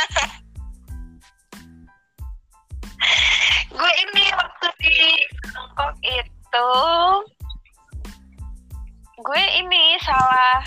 gue 3.79 3.93
ini 4.03 4.25
waktu 4.35 4.69
di 4.83 4.95
Bangkok 5.55 5.95
itu 6.03 6.71
gue 9.19 9.43
ini 9.63 9.99
salah 10.03 10.63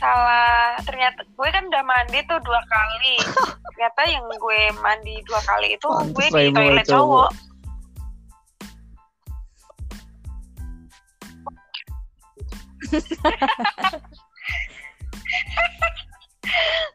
salah 0.00 0.80
ternyata 0.84 1.20
gue 1.24 1.48
kan 1.52 1.64
udah 1.68 1.84
mandi 1.84 2.20
tuh 2.24 2.40
dua 2.40 2.60
kali 2.64 3.16
ternyata 3.68 4.00
yang 4.08 4.24
gue 4.28 4.60
mandi 4.80 5.20
dua 5.28 5.40
kali 5.44 5.76
itu 5.76 5.88
Pantes 5.88 6.12
gue 6.16 6.26
di 6.28 6.52
toilet 6.52 6.86
cowok. 6.88 7.28
cowok 7.28 7.49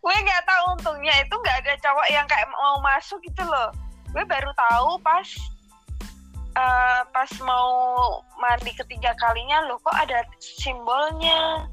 gue 0.06 0.16
nggak 0.22 0.44
tahu 0.46 0.64
untungnya 0.76 1.16
itu 1.24 1.32
nggak 1.32 1.58
ada 1.64 1.74
cowok 1.80 2.08
yang 2.12 2.28
kayak 2.28 2.48
mau 2.52 2.78
masuk 2.84 3.20
gitu 3.24 3.44
loh. 3.48 3.72
Gue 4.12 4.24
baru 4.28 4.52
tahu 4.56 5.00
pas 5.02 5.28
eh, 6.56 7.02
pas 7.10 7.32
mau 7.44 7.72
mandi 8.40 8.72
ketiga 8.76 9.16
kalinya 9.20 9.64
loh 9.72 9.80
kok 9.80 9.96
ada 9.96 10.24
simbolnya. 10.40 11.68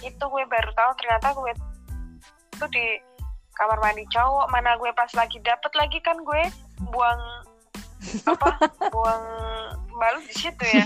Itu 0.00 0.24
gue 0.30 0.44
baru 0.46 0.70
tahu 0.74 0.90
ternyata 1.02 1.34
gue 1.34 1.52
itu 2.54 2.66
di 2.70 2.86
kamar 3.58 3.78
mandi 3.82 4.06
cowok. 4.14 4.46
Mana 4.54 4.78
gue 4.78 4.90
pas 4.94 5.10
lagi 5.18 5.42
dapet 5.42 5.72
lagi 5.74 5.98
kan 6.00 6.16
gue 6.22 6.42
buang 6.94 7.22
apa 8.28 8.48
buang 8.94 9.24
balut 9.96 10.24
di 10.28 10.34
situ 10.36 10.64
ya 10.64 10.84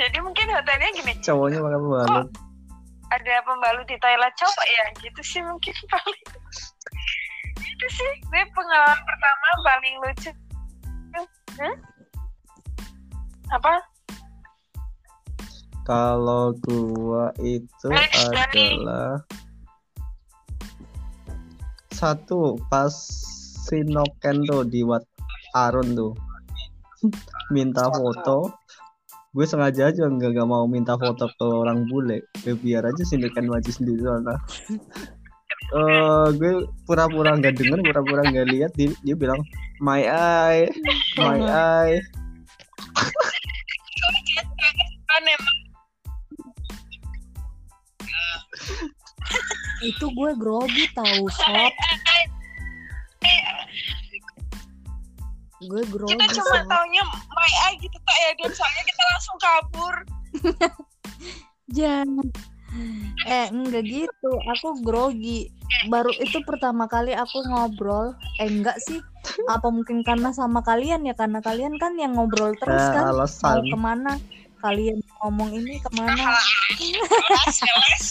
jadi 0.00 0.18
mungkin 0.20 0.46
hotelnya 0.52 0.88
gini. 0.92 1.12
Cowoknya 1.24 1.58
makan 1.64 1.80
pembalut. 1.80 2.28
ada 3.12 3.34
pembalut 3.44 3.84
di 3.84 3.96
Thailand 4.00 4.32
coba 4.40 4.62
ya 4.64 4.84
gitu 5.04 5.20
sih 5.20 5.40
mungkin 5.44 5.74
paling. 5.92 6.24
Itu 7.60 7.86
sih. 7.92 8.12
Gue 8.28 8.42
pengalaman 8.56 9.00
pertama 9.00 9.46
paling 9.64 9.94
lucu. 10.00 10.30
Hmm? 11.52 11.76
apa? 13.52 13.74
Kalau 15.84 16.56
gua 16.64 17.34
itu 17.42 17.88
Next, 17.92 18.32
Dani. 18.32 18.80
adalah 18.80 19.20
satu 21.92 22.56
pas 22.72 22.94
Sinoken 23.68 24.48
tuh 24.48 24.64
di 24.64 24.80
Wat 24.80 25.04
Arun 25.52 25.92
tuh. 25.92 26.14
Minta 27.54 27.92
foto 27.92 28.61
gue 29.32 29.48
sengaja 29.48 29.88
aja 29.88 30.12
nggak 30.12 30.36
nggak 30.36 30.48
mau 30.48 30.68
minta 30.68 30.92
foto 31.00 31.24
ke 31.24 31.44
orang 31.44 31.88
bule. 31.88 32.20
Ya, 32.44 32.52
biar 32.52 32.84
aja 32.84 33.02
Sinoken 33.08 33.48
maju 33.48 33.70
sendiri 33.72 34.04
sana 34.04 34.36
Eh 35.72 36.26
gue 36.36 36.68
pura-pura 36.84 37.32
nggak 37.40 37.56
denger 37.56 37.80
pura-pura 37.80 38.28
nggak 38.28 38.48
lihat 38.52 38.72
dia, 38.76 38.92
dia 39.00 39.16
bilang 39.16 39.40
my 39.80 40.04
eye 40.04 40.68
my 41.16 41.40
eye. 41.40 41.96
Kan 45.08 45.24
emang 45.24 45.56
itu 49.82 50.06
gue 50.14 50.30
grogi 50.38 50.84
tahu 50.94 51.26
sob 51.26 51.72
gue 55.62 55.82
grogi 55.86 56.12
kita 56.12 56.26
cuma 56.34 56.58
sob. 56.58 56.68
taunya 56.68 57.02
my 57.30 57.52
eye 57.66 57.76
gitu 57.78 57.94
tak 57.94 58.16
ya 58.18 58.30
dan 58.36 58.50
soalnya 58.52 58.82
kita 58.84 59.02
langsung 59.06 59.36
kabur. 59.38 59.94
Jangan. 61.78 62.28
Eh 63.24 63.46
enggak 63.48 63.84
gitu. 63.84 64.30
Aku 64.48 64.80
grogi. 64.80 65.52
Baru 65.88 66.12
itu 66.16 66.40
pertama 66.42 66.84
kali 66.84 67.12
aku 67.12 67.44
ngobrol. 67.46 68.12
Eh 68.40 68.48
enggak 68.48 68.76
sih. 68.82 68.98
Apa 69.46 69.70
mungkin 69.70 70.02
karena 70.02 70.32
sama 70.32 70.60
kalian 70.60 71.06
ya? 71.06 71.14
Karena 71.14 71.38
kalian 71.38 71.78
kan 71.78 71.94
yang 71.96 72.16
ngobrol 72.16 72.52
terus 72.58 72.80
Eh, 72.80 72.92
kan. 72.92 73.02
mau 73.06 73.22
alasan 73.22 73.62
ke 73.64 73.76
mana? 73.78 74.12
Kalian 74.58 74.98
ngomong 75.20 75.50
ini 75.52 75.78
ke 75.78 75.90
mana? 75.94 76.14
Jelas 76.80 77.54
jelas 77.58 78.04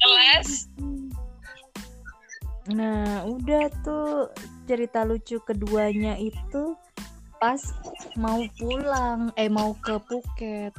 jelas. 0.00 0.48
Nah, 2.66 3.22
udah 3.22 3.64
tuh 3.82 4.26
cerita 4.66 5.06
lucu 5.06 5.38
keduanya 5.46 6.18
itu 6.18 6.74
pas 7.38 7.60
mau 8.18 8.42
pulang, 8.58 9.30
eh 9.38 9.46
mau 9.46 9.76
ke 9.78 10.00
Phuket. 10.08 10.72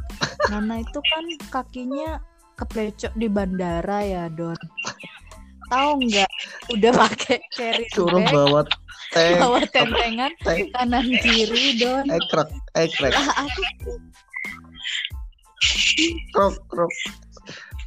Nana 0.51 0.81
itu 0.81 0.99
kan 0.99 1.25
kakinya 1.53 2.19
keplecok 2.57 3.13
di 3.15 3.27
bandara 3.29 4.01
ya, 4.03 4.23
Don. 4.33 4.57
Tahu 5.67 5.91
nggak? 5.99 6.31
Udah 6.75 6.91
pakai 6.95 7.39
carry 7.53 7.85
suruh 7.91 8.23
bag, 8.23 8.33
bawa 8.33 8.61
teh 9.11 9.35
bawa 9.39 9.59
tentengan 9.71 10.31
teh 10.43 10.67
kanan 10.75 11.07
kiri, 11.23 11.75
Don. 11.79 12.07
ekrek 12.07 12.49
ekrek 12.75 13.13
Ah, 13.15 13.45
aku 13.47 13.61
krok 16.31 16.55
krok 16.71 16.93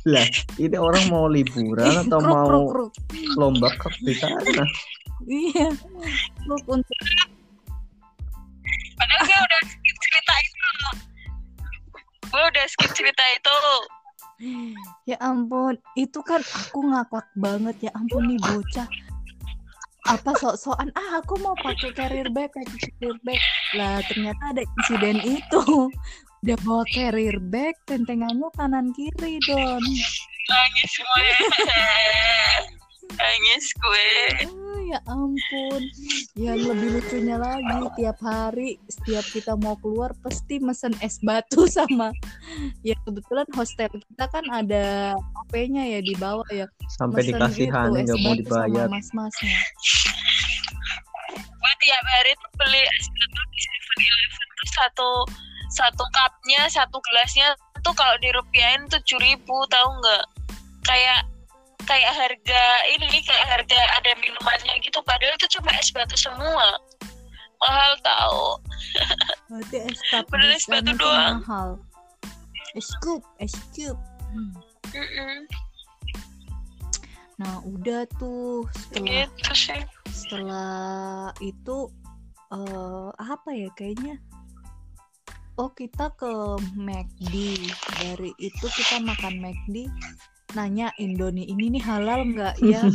lah 0.09 0.25
ini 0.57 0.77
orang 0.81 1.13
mau 1.13 1.29
liburan 1.29 2.05
atau 2.09 2.21
kruk, 2.21 2.33
mau 2.33 2.45
kruk, 2.49 2.69
kruk. 2.73 2.93
lomba 3.37 3.69
krok 3.77 3.97
di 4.01 4.17
sana 4.17 4.65
Iya. 5.29 5.69
Untuk 6.49 6.99
padahal 9.01 9.23
gue 9.25 9.39
udah 9.41 9.61
skip 9.65 9.97
cerita 9.97 10.35
itu 10.45 10.69
gue 12.31 12.45
udah 12.53 12.65
skip 12.69 12.91
cerita 12.93 13.25
itu 13.33 13.57
Ya 15.05 15.21
ampun, 15.21 15.77
itu 16.01 16.17
kan 16.25 16.41
aku 16.41 16.81
ngakak 16.89 17.29
banget 17.37 17.77
ya 17.85 17.91
ampun 17.93 18.25
nih 18.25 18.41
bocah. 18.41 18.89
Apa 20.09 20.33
sok-sokan 20.41 20.89
ah 20.97 21.21
aku 21.21 21.37
mau 21.45 21.53
pakai 21.61 21.93
carrier 21.93 22.25
bag, 22.33 22.49
pakai 22.49 22.89
carrier 22.89 23.21
bag. 23.21 23.37
Lah 23.77 24.01
ternyata 24.09 24.57
ada 24.57 24.65
insiden 24.65 25.21
itu. 25.21 25.93
Dia 26.41 26.57
bawa 26.65 26.89
carrier 26.89 27.37
bag, 27.37 27.77
tentengannya 27.85 28.49
kanan 28.57 28.97
kiri, 28.97 29.37
Don. 29.45 29.85
nangis 30.51 30.93
gue 30.97 31.29
nangis 33.17 33.67
gue 33.79 34.09
Oh, 34.71 34.79
ya 34.87 34.99
ampun. 35.07 35.83
Yang 36.39 36.59
lebih 36.73 36.89
lucunya 36.99 37.37
lagi, 37.39 37.79
tiap 37.99 38.19
hari 38.23 38.79
setiap 38.91 39.27
kita 39.31 39.53
mau 39.59 39.75
keluar 39.79 40.15
pasti 40.23 40.59
mesen 40.63 40.95
es 41.03 41.19
batu 41.23 41.67
sama 41.77 42.11
ya 42.83 42.95
kebetulan 43.07 43.47
hostel 43.55 43.91
kita 43.91 44.25
kan 44.31 44.45
ada 44.51 45.15
HP-nya 45.19 45.99
ya 45.99 46.01
di 46.03 46.15
bawah 46.19 46.47
ya. 46.51 46.67
sampai 46.99 47.23
Mesen 47.23 47.39
dikasihan 47.39 47.89
gitu, 47.95 47.99
es 47.99 48.07
nggak 48.07 48.19
mau 48.19 48.33
batu 48.35 48.51
sama 48.51 48.67
dibayar 48.67 48.87
mas-masnya. 48.91 49.59
gue 51.31 51.73
tiap 51.87 52.05
hari 52.19 52.33
tuh 52.35 52.51
beli 52.59 52.83
es 52.83 53.07
batu 53.11 53.41
di 53.51 53.61
7-Eleven 53.63 54.49
tuh 54.51 54.69
satu 54.75 55.11
satu 55.71 56.05
cupnya 56.11 56.63
satu 56.67 56.97
gelasnya 56.99 57.49
tuh 57.87 57.95
kalau 57.95 58.17
dirupiahin 58.19 58.83
tujuh 58.91 59.19
ribu 59.23 59.57
tahu 59.71 59.89
nggak 60.03 60.25
kayak 60.83 61.30
kayak 61.87 62.13
harga 62.13 62.63
ini 62.97 63.19
kayak 63.25 63.47
harga 63.49 63.81
ada 64.01 64.11
minumannya 64.19 64.81
gitu 64.85 64.99
padahal 65.05 65.35
itu 65.37 65.47
cuma 65.59 65.71
es 65.79 65.91
batu 65.93 66.17
semua 66.17 66.77
mahal 67.61 67.93
tahu 68.01 68.47
Berarti 69.51 69.77
es 69.83 69.99
di 69.99 70.47
es 70.55 70.65
batu 70.71 70.93
doang. 70.95 71.43
mahal. 71.43 71.71
Es 72.79 72.87
cup, 73.03 73.23
es 73.43 73.55
cup. 73.75 73.99
Hmm. 74.31 74.55
Nah, 77.43 77.57
udah 77.67 78.07
tuh 78.15 78.69
setelah 78.79 79.27
gitu 79.27 79.53
sih 79.57 79.83
setelah 80.07 81.35
itu 81.43 81.91
eh 82.51 83.11
apa 83.15 83.51
ya 83.55 83.71
kayaknya 83.79 84.19
oh 85.59 85.71
kita 85.75 86.11
ke 86.19 86.31
McD 86.79 87.35
dari 88.03 88.31
itu 88.39 88.67
kita 88.71 89.03
makan 89.03 89.39
McD 89.39 89.87
nanya 90.55 90.93
Indoni 90.99 91.47
ini 91.49 91.73
nih 91.79 91.83
halal 91.85 92.27
nggak? 92.27 92.55
Ya. 92.63 92.83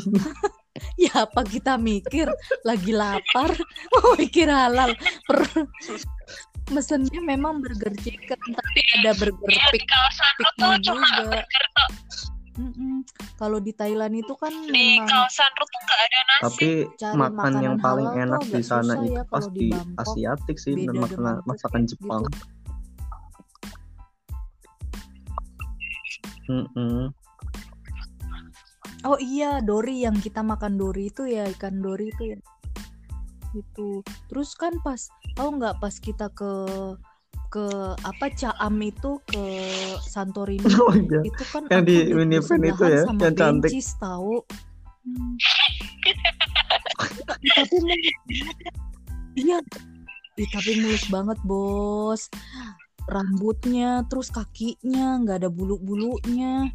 Ya 0.99 1.23
apa 1.23 1.41
kita 1.47 1.79
mikir? 1.79 2.27
Lagi 2.67 2.91
lapar 2.91 3.51
mau 3.95 4.15
mikir 4.19 4.47
halal. 4.51 4.91
Per 5.27 5.39
mesennya 6.73 7.21
memang 7.21 7.61
burger 7.61 7.93
chicken 8.01 8.41
tapi 8.41 8.79
ada 8.97 9.13
burger 9.13 9.53
Iya, 9.53 9.85
kawasan 9.85 10.31
lu 10.33 10.49
piknya 10.49 10.49
tuh 10.57 10.73
cuma 10.81 11.05
juga. 11.05 11.21
burger 11.29 11.45
kalau 13.35 13.59
di 13.59 13.75
Thailand 13.75 14.15
itu 14.15 14.33
kan 14.39 14.49
di 14.49 14.97
memang 14.97 15.05
kawasan 15.05 15.51
lu 15.53 15.65
tuh 15.69 15.79
nggak 15.85 15.99
ada 16.01 16.19
nasi. 16.25 16.41
Tapi 16.41 16.69
cari 16.97 17.13
makan 17.13 17.35
makanan 17.37 17.61
yang 17.61 17.77
paling 17.77 18.09
enak 18.17 18.41
di 18.49 18.63
sana 18.65 18.93
itu 18.97 19.13
ya 19.13 19.23
Bangkok. 19.29 20.01
Asiatik 20.01 20.57
sih 20.57 20.73
dan 20.73 20.95
makanan 20.97 21.35
masakan 21.45 21.83
Phuket 21.85 21.91
Jepang. 21.93 22.23
Gitu. 26.49 27.24
Oh 29.05 29.21
iya, 29.21 29.61
dori 29.61 30.01
yang 30.01 30.17
kita 30.17 30.41
makan 30.41 30.81
dori 30.81 31.13
itu 31.13 31.29
ya 31.29 31.45
ikan 31.53 31.77
dori 31.77 32.09
itu 32.09 32.33
ya. 32.33 32.37
Itu. 33.53 34.01
Terus 34.27 34.57
kan 34.57 34.81
pas 34.81 35.07
tahu 35.37 35.61
nggak 35.61 35.77
pas 35.77 35.93
kita 36.01 36.33
ke 36.33 36.53
ke 37.53 37.65
apa 38.03 38.25
Caam 38.35 38.75
itu 38.83 39.21
ke 39.31 39.45
Santorini 40.03 40.65
oh 40.83 40.91
iya 40.91 41.23
itu 41.23 41.43
kan 41.47 41.63
Yang 41.71 41.83
di 41.87 41.97
minivan 42.11 42.59
itu 42.59 42.83
bersebelahan 42.83 42.91
ya, 42.91 43.03
sama 43.07 43.21
yang 43.21 43.35
cantik. 43.37 43.69
Bencis 43.71 43.89
tahu. 44.01 44.35
Hmm. 45.05 45.33
tapi. 47.29 47.47
Iya. 49.35 49.57
Ih, 50.35 50.49
tapi 50.51 50.83
mulus 50.83 51.07
banget, 51.07 51.39
Bos. 51.47 52.27
Rambutnya, 53.07 54.03
terus 54.09 54.33
kakinya 54.33 55.21
nggak 55.23 55.45
ada 55.45 55.49
bulu-bulunya. 55.51 56.73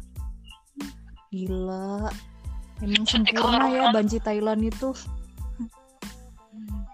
Gila. 1.31 2.11
Emang 2.83 3.05
sempurna 3.07 3.71
ya 3.71 3.87
orang. 3.87 3.93
banci 3.95 4.17
Thailand 4.19 4.61
itu. 4.67 4.91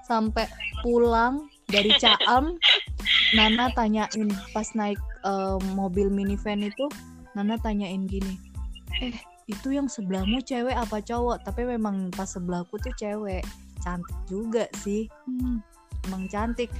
Sampai 0.06 0.48
pulang 0.86 1.50
dari 1.68 1.92
Caam, 2.04 2.56
Nana 3.36 3.74
tanyain 3.76 4.30
pas 4.56 4.70
naik 4.78 5.02
eh, 5.26 5.58
mobil 5.76 6.08
minivan 6.08 6.64
itu, 6.64 6.88
Nana 7.36 7.60
tanyain 7.60 8.08
gini, 8.08 8.40
eh 9.04 9.18
itu 9.48 9.76
yang 9.76 9.88
sebelahmu 9.88 10.44
cewek 10.44 10.76
apa 10.76 11.00
cowok? 11.04 11.44
Tapi 11.44 11.68
memang 11.68 12.12
pas 12.16 12.28
sebelahku 12.28 12.80
tuh 12.80 12.96
cewek, 12.96 13.44
cantik 13.84 14.18
juga 14.28 14.68
sih, 14.84 15.08
Hmm, 15.28 15.60
emang 16.08 16.28
cantik. 16.32 16.72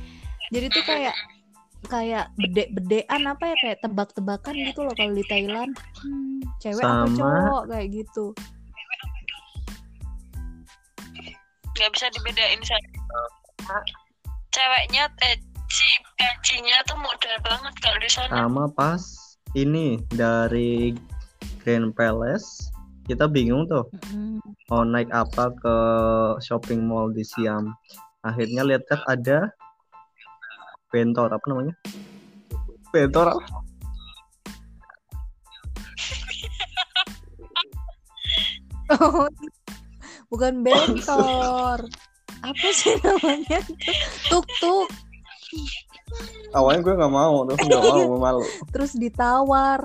Jadi 0.52 0.68
tuh 0.72 0.84
kayak 0.88 1.16
kayak 1.86 2.34
bedek-bedean 2.42 3.22
apa 3.30 3.44
ya 3.54 3.56
kayak 3.62 3.80
tebak-tebakan 3.86 4.54
gitu 4.58 4.82
loh 4.82 4.94
kalau 4.98 5.14
di 5.14 5.26
Thailand. 5.30 5.72
Hmm, 6.02 6.42
cewek 6.58 6.82
apa 6.84 7.06
Sama- 7.06 7.16
cowok 7.22 7.64
kayak 7.70 7.88
gitu. 7.94 8.26
nggak 11.78 11.94
bisa 11.94 12.08
dibedain 12.10 12.62
sama 12.66 13.78
ceweknya 14.50 15.06
eh 15.22 15.38
si 15.70 15.88
gajinya 16.18 16.82
tuh 16.90 16.98
modal 16.98 17.38
banget 17.46 17.74
kalau 17.86 17.98
di 18.02 18.10
sana 18.10 18.34
sama 18.34 18.66
pas 18.74 19.02
ini 19.54 20.02
dari 20.10 20.98
Grand 21.62 21.94
Palace 21.94 22.74
kita 23.06 23.30
bingung 23.30 23.70
tuh 23.70 23.86
Mm-mm. 24.10 24.42
mau 24.74 24.82
naik 24.82 25.08
apa 25.14 25.54
ke 25.54 25.76
shopping 26.42 26.82
mall 26.82 27.14
di 27.14 27.22
Siam 27.22 27.70
akhirnya 28.26 28.66
lihat 28.66 28.84
kan 28.90 29.00
ada 29.06 29.54
bentor 30.98 31.30
apa 31.30 31.46
namanya 31.46 31.74
bentor 32.90 33.38
apa? 33.38 33.46
Oh, 38.88 39.28
bukan 40.32 40.64
bentor. 40.64 41.84
Apa 42.40 42.68
sih 42.72 42.96
namanya? 43.04 43.60
Tuk 44.32 44.48
tuk. 44.64 44.88
awalnya 46.56 46.80
gue 46.88 46.94
nggak 46.96 47.12
mau 47.14 47.44
terus 47.46 47.60
nggak 47.68 47.84
mau 47.84 48.00
gue 48.16 48.20
malu 48.20 48.44
Terus 48.72 48.96
ditawar. 48.96 49.84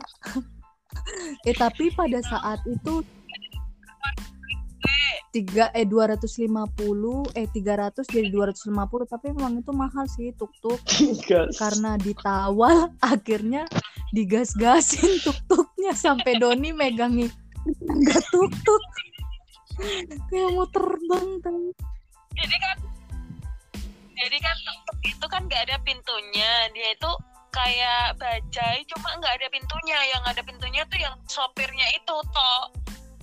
eh 1.43 1.57
tapi 1.59 1.91
pada 1.91 2.23
saat 2.23 2.63
itu 2.65 3.03
tiga 5.33 5.73
eh 5.73 5.89
250 5.89 6.37
eh 7.33 7.49
300 7.49 8.05
jadi 8.05 8.29
250 8.29 9.09
tapi 9.09 9.33
memang 9.33 9.65
itu 9.65 9.73
mahal 9.73 10.05
sih 10.05 10.29
tuk 10.37 10.53
tuk 10.61 10.77
Gas. 11.25 11.57
karena 11.57 11.97
ditawar 11.97 12.93
akhirnya 13.01 13.65
digas-gasin 14.13 15.25
tuk-tuknya 15.25 15.97
sampai 15.97 16.37
Doni 16.37 16.77
megangin 16.77 17.33
enggak 17.65 18.23
tuk-tuk. 18.29 18.83
Kayak 20.29 20.49
mau 20.53 20.69
terbang 20.69 21.29
kan 21.41 21.57
jadi 22.37 22.57
kan 22.61 22.77
jadi 24.13 24.37
kan 24.39 24.57
tuk-tuk 24.69 24.99
itu 25.09 25.27
kan 25.27 25.41
nggak 25.49 25.63
ada 25.67 25.77
pintunya. 25.83 26.53
Dia 26.77 26.89
itu 26.93 27.11
kayak 27.53 28.21
bajai 28.21 28.85
cuma 28.93 29.09
nggak 29.19 29.35
ada 29.41 29.49
pintunya. 29.49 29.99
Yang 30.13 30.23
ada 30.29 30.43
pintunya 30.45 30.83
tuh 30.87 30.99
yang 31.01 31.15
sopirnya 31.25 31.87
itu 31.97 32.17
toh 32.21 32.63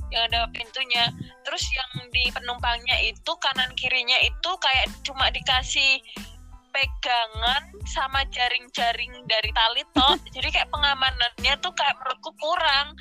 yang 0.10 0.24
ada 0.30 0.50
pintunya. 0.54 1.10
Terus 1.46 1.64
yang 1.74 1.92
di 2.10 2.24
penumpangnya 2.34 2.98
itu 3.06 3.32
kanan 3.42 3.72
kirinya 3.78 4.18
itu 4.26 4.52
kayak 4.62 4.90
cuma 5.06 5.30
dikasih 5.30 6.02
pegangan 6.70 7.64
sama 7.90 8.22
jaring-jaring 8.30 9.14
dari 9.26 9.50
tali 9.54 9.84
toh. 9.94 10.16
Jadi 10.36 10.50
kayak 10.54 10.70
pengamanannya 10.70 11.54
tuh 11.62 11.74
kayak 11.74 11.98
menurutku 12.02 12.32
kurang. 12.38 12.94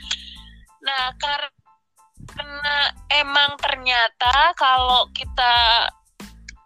Nah 0.85 1.13
karena 1.21 2.77
emang 3.13 3.57
ternyata 3.61 4.53
kalau 4.57 5.09
kita 5.13 5.89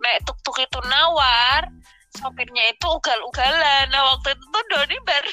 naik 0.03 0.21
tuk-tuk 0.27 0.59
itu 0.59 0.81
nawar 0.91 1.71
sopirnya 2.13 2.71
itu 2.71 2.87
ugal-ugalan. 2.87 3.87
Nah 3.89 4.03
waktu 4.15 4.37
itu 4.37 4.45
tuh 4.53 4.65
Doni 4.69 4.97
baru 5.07 5.33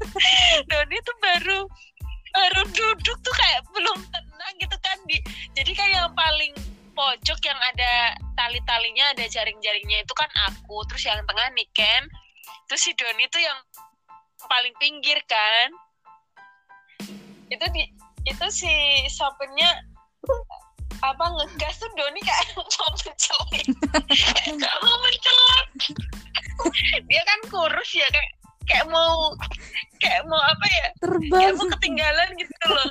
Doni 0.70 0.96
tuh 1.06 1.16
baru 1.22 1.60
baru 2.30 2.62
duduk 2.70 3.18
tuh 3.22 3.34
kayak 3.34 3.60
belum 3.74 3.98
tenang 4.10 4.54
gitu 4.58 4.76
kan 4.82 4.98
di. 5.06 5.18
Jadi 5.54 5.72
kayak 5.74 5.92
yang 5.94 6.12
paling 6.14 6.52
pojok 6.94 7.40
yang 7.46 7.60
ada 7.74 8.18
tali-talinya 8.36 9.14
ada 9.16 9.24
jaring-jaringnya 9.30 10.04
itu 10.04 10.14
kan 10.16 10.28
aku 10.50 10.84
terus 10.90 11.06
yang 11.06 11.22
tengah 11.24 11.48
Niken 11.54 12.02
terus 12.66 12.82
si 12.86 12.92
Doni 12.94 13.26
tuh 13.30 13.42
yang 13.42 13.58
paling 14.46 14.74
pinggir 14.78 15.18
kan. 15.26 15.68
Itu 17.50 17.66
di 17.74 17.82
itu 18.28 18.46
si 18.52 18.70
sopirnya 19.08 19.80
apa 21.00 21.24
ngegas 21.24 21.80
tuh 21.80 21.88
Doni 21.96 22.20
kayak 22.20 22.46
mau 22.56 22.92
mencelik 22.92 23.64
kayak 24.36 24.78
mau 24.84 24.96
mencelik 25.00 25.68
dia 27.08 27.22
kan 27.24 27.40
kurus 27.48 27.90
ya 27.96 28.04
kayak 28.12 28.32
kayak 28.70 28.86
mau 28.86 29.34
kayak 29.98 30.22
mau 30.30 30.38
apa 30.38 30.66
ya? 30.70 30.86
Terbang. 31.02 31.40
Kayak 31.42 31.54
mau 31.58 31.66
ketinggalan 31.74 32.28
gitu 32.38 32.54
loh. 32.70 32.90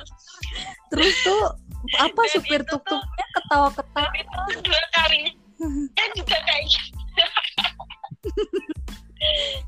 Terus 0.92 1.12
tuh 1.24 1.42
apa 1.96 2.22
Dan 2.28 2.32
supir 2.36 2.60
itu 2.60 2.68
tuh- 2.68 2.80
tuk-tuknya 2.84 3.26
ketawa-ketawa? 3.40 4.04
Dan 4.12 4.20
itu 4.20 4.40
dua 4.60 4.82
kali. 4.92 5.22
Kan 5.96 6.08
juga 6.16 6.36
kayak 6.44 6.64
gitu. 6.68 6.92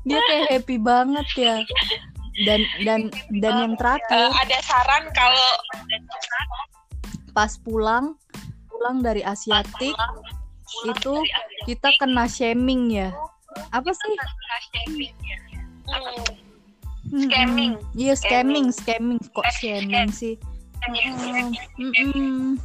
dia 0.05 0.19
kayak 0.29 0.45
happy 0.53 0.77
banget 0.77 1.27
ya. 1.37 1.55
Dan 2.45 2.61
dan 2.85 3.01
dan 3.41 3.53
yang 3.61 3.73
terakhir. 3.77 4.29
Ada 4.33 4.57
saran 4.65 5.03
kalau 5.13 5.49
pas 7.33 7.57
pulang 7.61 8.13
pulang 8.69 9.01
dari 9.01 9.21
asiatik 9.25 9.93
itu 10.85 11.13
kita 11.69 11.93
kena 12.01 12.25
shaming 12.25 12.89
ya. 12.89 13.09
Apa 13.69 13.93
sih. 13.93 14.15
Scamming. 17.13 17.77
iya 17.93 18.17
scamming 18.17 18.73
scamming. 18.73 19.19
kok 19.35 19.45
shaming 19.59 20.09
sih? 20.09 20.39
Mm, 20.83 21.55
mm-mm. 21.79 22.59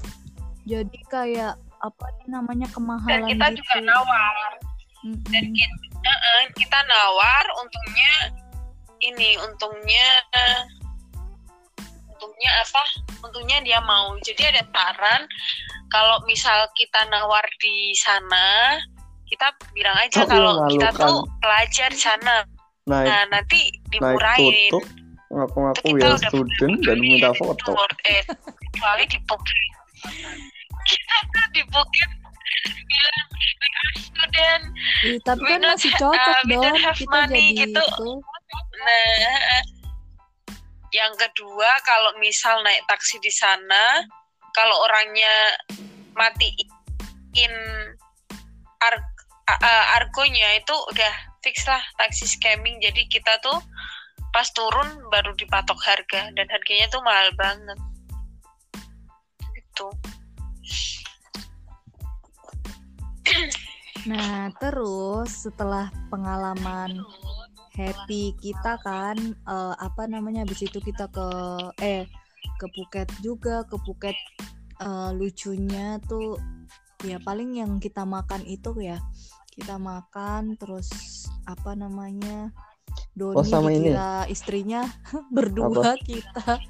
jadi 0.66 0.98
kayak 1.06 1.54
apa 1.78 2.06
nih 2.18 2.28
namanya 2.34 2.66
dan 2.66 2.74
kemahalan 2.74 3.30
kita 3.30 3.46
gitu 3.54 3.58
juga 3.62 3.78
nawar. 3.86 4.52
Dan 5.30 5.44
kita, 5.54 6.12
eh, 6.12 6.44
kita 6.58 6.78
nawar 6.90 7.44
untungnya 7.62 8.14
ini 8.98 9.38
untungnya 9.38 10.06
eh, 10.34 10.62
untungnya 12.10 12.50
apa? 12.66 12.84
Untungnya 13.22 13.58
dia 13.62 13.78
mau. 13.86 14.18
Jadi 14.18 14.42
ada 14.50 14.66
saran 14.66 15.22
kalau 15.92 16.18
misal 16.26 16.66
kita 16.74 17.06
nawar 17.08 17.44
di 17.62 17.94
sana 17.96 18.78
kita 19.28 19.52
bilang 19.76 19.96
aja 20.00 20.24
Oh, 20.24 20.26
kalau 20.26 20.52
kita 20.72 20.88
tuh 20.96 21.16
pelajar 21.40 21.90
di 21.92 22.00
sana 22.00 22.44
naik 22.88 23.06
nah 23.06 23.22
nanti 23.30 23.60
naik 23.68 23.92
dimurahin 23.92 24.72
tutup 24.72 24.84
ngaku-ngaku 25.28 25.88
ya 26.00 26.16
student 26.24 26.76
dan 26.88 26.96
minta 27.04 27.30
foto. 27.36 27.76
it 28.08 28.24
kecuali 28.72 29.04
di 29.12 29.18
Phuket 29.28 29.60
kita 30.88 31.16
tuh 31.36 31.46
di 31.52 31.62
Phuket 31.68 32.10
bilang 32.88 33.26
we 33.28 33.68
are 33.68 33.92
student. 34.00 34.64
Ih, 35.04 35.18
tapi 35.22 35.42
we 35.44 35.52
kan 35.52 35.60
not 35.62 35.70
masih 35.76 35.92
cocok 35.96 36.16
uh, 36.16 36.42
dong. 36.48 36.62
don't 36.64 36.80
have 36.80 36.98
kita 36.98 37.12
money 37.12 37.44
jadi 37.54 37.60
gitu. 37.68 37.82
itu. 37.84 38.10
Nah, 38.78 39.62
yang 40.94 41.12
kedua 41.14 41.70
kalau 41.84 42.12
misal 42.18 42.64
naik 42.64 42.82
taksi 42.88 43.20
di 43.20 43.32
sana, 43.32 44.02
kalau 44.56 44.76
orangnya 44.88 45.34
matiin 46.16 47.54
ar 48.82 48.94
argonya 49.96 50.60
itu 50.60 50.74
udah 50.92 51.14
fix 51.48 51.64
lah 51.64 51.80
taksi 51.96 52.28
scamming. 52.28 52.76
Jadi 52.84 53.08
kita 53.08 53.40
tuh 53.40 53.56
pas 54.36 54.44
turun 54.52 55.00
baru 55.08 55.32
dipatok 55.32 55.80
harga 55.80 56.28
dan 56.36 56.46
harganya 56.52 56.86
tuh 56.92 57.00
mahal 57.00 57.32
banget. 57.40 57.78
Gitu. 59.56 59.88
Nah, 64.08 64.52
terus 64.60 65.48
setelah 65.48 65.88
pengalaman 66.12 67.00
happy 67.76 68.36
kita 68.40 68.76
kan 68.84 69.16
eh, 69.32 69.74
apa 69.80 70.04
namanya 70.04 70.44
habis 70.44 70.64
itu 70.64 70.80
kita 70.80 71.06
ke 71.12 71.28
eh 71.78 72.04
ke 72.58 72.66
Phuket 72.74 73.08
juga 73.22 73.62
ke 73.68 73.76
Phuket 73.78 74.16
eh, 74.82 75.10
lucunya 75.14 76.00
tuh 76.08 76.40
ya 77.06 77.22
paling 77.22 77.62
yang 77.62 77.78
kita 77.78 78.02
makan 78.02 78.42
itu 78.48 78.74
ya 78.82 78.98
kita 79.58 79.74
makan 79.74 80.54
terus 80.54 80.86
apa 81.42 81.74
namanya 81.74 82.54
Doni 83.18 83.34
Oh, 83.34 83.42
sama 83.42 83.74
ini? 83.74 83.90
istrinya 84.30 84.86
berdua 85.34 85.98
kita 85.98 86.62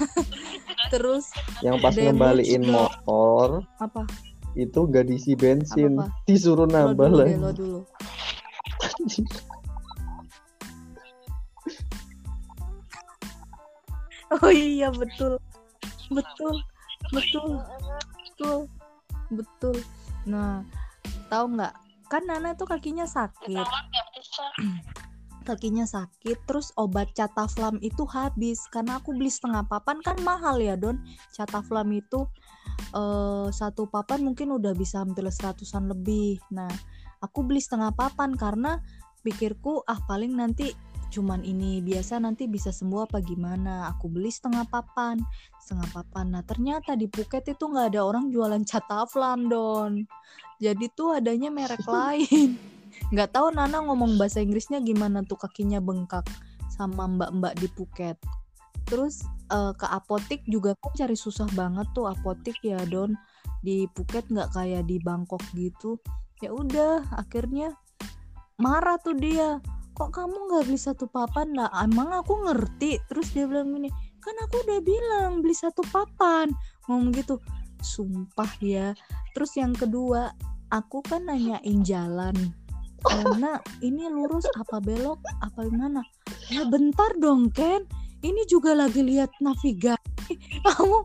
terus 0.92 1.28
yang 1.60 1.76
pas 1.76 1.92
ngembaliin 1.92 2.64
motor 2.64 3.60
apa 3.76 4.08
itu 4.56 4.84
gak 4.88 5.08
diisi 5.08 5.36
bensin 5.36 5.96
Apa-apa? 5.96 6.24
disuruh 6.24 6.64
lo 6.64 6.72
nambah 6.72 7.08
dulu 7.08 7.20
lagi 7.20 7.36
lo 7.36 7.50
dulu 7.52 7.80
Oh 14.32 14.48
iya 14.48 14.88
betul, 14.88 15.36
betul, 16.08 16.56
betul, 17.12 17.60
betul, 18.24 18.58
betul. 19.28 19.76
Nah, 20.24 20.64
tahu 21.28 21.52
nggak? 21.52 21.74
Kan 22.12 22.28
Nana 22.28 22.52
tuh 22.52 22.68
kakinya 22.68 23.08
sakit, 23.08 23.64
kakinya 25.48 25.88
sakit. 25.88 26.44
Terus 26.44 26.76
obat 26.76 27.16
cataflam 27.16 27.80
itu 27.80 28.04
habis 28.04 28.68
karena 28.68 29.00
aku 29.00 29.16
beli 29.16 29.32
setengah 29.32 29.64
papan 29.64 30.04
kan 30.04 30.20
mahal 30.20 30.60
ya 30.60 30.76
Don. 30.76 31.00
Cataflam 31.32 31.88
itu 31.96 32.28
eh, 32.92 33.48
satu 33.48 33.88
papan 33.88 34.28
mungkin 34.28 34.52
udah 34.52 34.76
bisa 34.76 35.00
hampir 35.00 35.24
seratusan 35.24 35.88
lebih. 35.88 36.36
Nah, 36.52 36.68
aku 37.24 37.48
beli 37.48 37.64
setengah 37.64 37.96
papan 37.96 38.36
karena 38.36 38.84
pikirku 39.24 39.80
ah 39.88 39.96
paling 40.04 40.36
nanti 40.36 40.76
cuman 41.12 41.44
ini 41.44 41.84
biasa 41.84 42.16
nanti 42.16 42.48
bisa 42.48 42.72
sembuh 42.72 43.04
apa 43.04 43.20
gimana? 43.20 43.92
Aku 43.92 44.08
beli 44.08 44.32
setengah 44.32 44.64
papan. 44.64 45.20
Setengah 45.60 45.92
papan. 45.92 46.32
Nah 46.32 46.40
ternyata 46.40 46.96
di 46.96 47.04
Phuket 47.12 47.52
itu 47.52 47.68
nggak 47.68 47.92
ada 47.92 48.00
orang 48.00 48.32
jualan 48.32 48.64
cat 48.64 48.88
Taflan 48.88 49.52
don. 49.52 50.08
Jadi 50.56 50.88
tuh 50.96 51.20
adanya 51.20 51.52
merek 51.52 51.84
lain. 51.92 52.56
Nggak 53.12 53.36
tahu 53.36 53.52
Nana 53.52 53.84
ngomong 53.84 54.16
bahasa 54.16 54.40
Inggrisnya 54.40 54.80
gimana 54.80 55.20
tuh 55.20 55.36
kakinya 55.36 55.84
bengkak 55.84 56.24
sama 56.72 57.04
mbak-mbak 57.04 57.60
di 57.60 57.68
Phuket. 57.68 58.16
Terus 58.88 59.20
uh, 59.52 59.76
ke 59.76 59.84
apotik 59.84 60.40
juga 60.48 60.72
kan 60.80 60.96
cari 60.96 61.14
susah 61.14 61.46
banget 61.52 61.84
tuh 61.92 62.08
apotik 62.08 62.56
ya 62.64 62.80
Don. 62.88 63.12
Di 63.60 63.84
Phuket 63.92 64.32
nggak 64.32 64.56
kayak 64.56 64.88
di 64.88 64.96
Bangkok 64.96 65.44
gitu. 65.52 66.00
Ya 66.40 66.50
udah 66.50 67.04
akhirnya 67.14 67.76
marah 68.56 68.96
tuh 68.98 69.14
dia 69.14 69.60
kok 69.92 70.10
kamu 70.12 70.36
nggak 70.48 70.64
beli 70.68 70.80
satu 70.80 71.08
papan? 71.08 71.52
Lah 71.56 71.70
emang 71.84 72.10
aku 72.12 72.48
ngerti. 72.48 73.00
Terus 73.08 73.32
dia 73.32 73.44
bilang 73.48 73.72
gini 73.72 73.88
kan 74.22 74.38
aku 74.46 74.62
udah 74.62 74.80
bilang 74.80 75.42
beli 75.42 75.54
satu 75.56 75.82
papan. 75.90 76.50
Ngomong 76.88 77.12
gitu. 77.16 77.36
Sumpah 77.82 78.50
ya. 78.62 78.94
Terus 79.34 79.52
yang 79.58 79.74
kedua 79.74 80.32
aku 80.72 81.04
kan 81.04 81.28
nanyain 81.28 81.82
jalan. 81.84 82.34
Karena 83.02 83.58
ini 83.82 84.06
lurus 84.06 84.46
apa 84.54 84.78
belok 84.78 85.18
apa 85.42 85.66
gimana? 85.66 86.00
Ya 86.48 86.62
bentar 86.66 87.10
dong 87.18 87.50
Ken. 87.50 87.82
Ini 88.22 88.46
juga 88.46 88.78
lagi 88.78 89.02
lihat 89.02 89.34
navigasi. 89.42 90.38
Kamu 90.62 90.98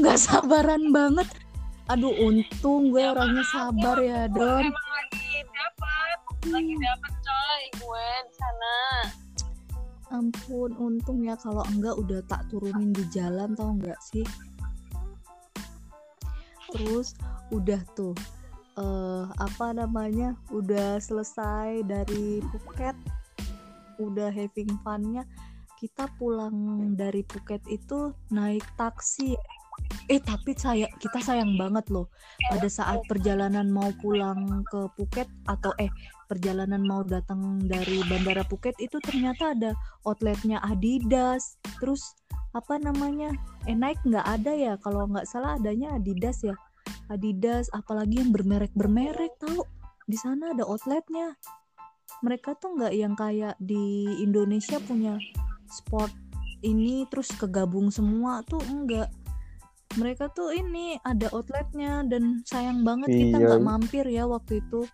nggak 0.00 0.18
sabaran 0.18 0.88
banget. 0.88 1.28
Aduh 1.92 2.16
untung 2.16 2.88
gue 2.88 3.04
orangnya 3.04 3.44
sabar 3.52 4.00
ya 4.00 4.24
Don. 4.32 4.64
emang 4.64 4.88
lagi 4.88 5.44
dapat 5.52 6.16
lagi 6.52 6.74
dapat 6.76 7.12
coy 7.24 7.62
gue 7.80 8.08
di 8.28 8.32
sana. 8.36 8.76
Ampun 10.12 10.70
untung 10.76 11.24
ya 11.24 11.34
kalau 11.40 11.64
enggak 11.72 11.96
udah 11.96 12.20
tak 12.28 12.44
turunin 12.52 12.92
di 12.92 13.04
jalan 13.08 13.56
tau 13.56 13.72
nggak 13.76 14.00
sih? 14.04 14.26
Terus 16.74 17.16
udah 17.54 17.80
tuh 17.94 18.14
uh, 18.78 19.30
apa 19.38 19.74
namanya 19.74 20.34
udah 20.50 20.98
selesai 20.98 21.82
dari 21.86 22.42
Phuket 22.50 22.96
udah 24.02 24.30
having 24.34 24.74
funnya 24.82 25.22
kita 25.78 26.10
pulang 26.18 26.54
dari 26.98 27.22
Phuket 27.26 27.62
itu 27.70 28.10
naik 28.34 28.64
taksi 28.74 29.38
eh 30.10 30.20
tapi 30.22 30.54
saya 30.54 30.86
kita 31.00 31.18
sayang 31.22 31.56
banget 31.58 31.88
loh 31.90 32.10
pada 32.50 32.68
saat 32.68 33.02
perjalanan 33.06 33.70
mau 33.70 33.90
pulang 34.02 34.62
ke 34.68 34.90
Phuket 34.98 35.28
atau 35.46 35.72
eh 35.80 35.90
perjalanan 36.26 36.82
mau 36.84 37.02
datang 37.04 37.60
dari 37.64 38.00
bandara 38.06 38.42
Phuket 38.46 38.76
itu 38.80 39.00
ternyata 39.00 39.52
ada 39.52 39.72
outletnya 40.04 40.60
Adidas. 40.64 41.56
Terus 41.78 42.02
apa 42.54 42.78
namanya? 42.80 43.32
Eh 43.68 43.76
naik 43.76 44.00
nggak 44.04 44.26
ada 44.26 44.52
ya? 44.52 44.74
Kalau 44.80 45.08
nggak 45.10 45.26
salah 45.28 45.56
adanya 45.60 45.96
Adidas 45.96 46.42
ya. 46.44 46.54
Adidas 47.12 47.68
apalagi 47.72 48.20
yang 48.20 48.32
bermerek 48.32 48.72
bermerek 48.72 49.36
tahu? 49.40 49.64
Di 50.04 50.16
sana 50.20 50.52
ada 50.52 50.64
outletnya. 50.64 51.36
Mereka 52.20 52.56
tuh 52.60 52.76
nggak 52.76 52.94
yang 52.94 53.14
kayak 53.16 53.56
di 53.60 54.06
Indonesia 54.20 54.80
punya 54.80 55.16
sport 55.68 56.12
ini 56.64 57.04
terus 57.12 57.28
kegabung 57.36 57.92
semua 57.92 58.40
tuh 58.48 58.60
enggak 58.64 59.12
mereka 59.94 60.26
tuh 60.30 60.50
ini 60.50 60.98
ada 61.06 61.30
outletnya 61.30 62.02
dan 62.06 62.42
sayang 62.46 62.82
banget 62.82 63.14
iya. 63.14 63.18
kita 63.28 63.36
nggak 63.38 63.62
mampir 63.62 64.04
ya 64.10 64.26
waktu 64.26 64.58
itu 64.58 64.86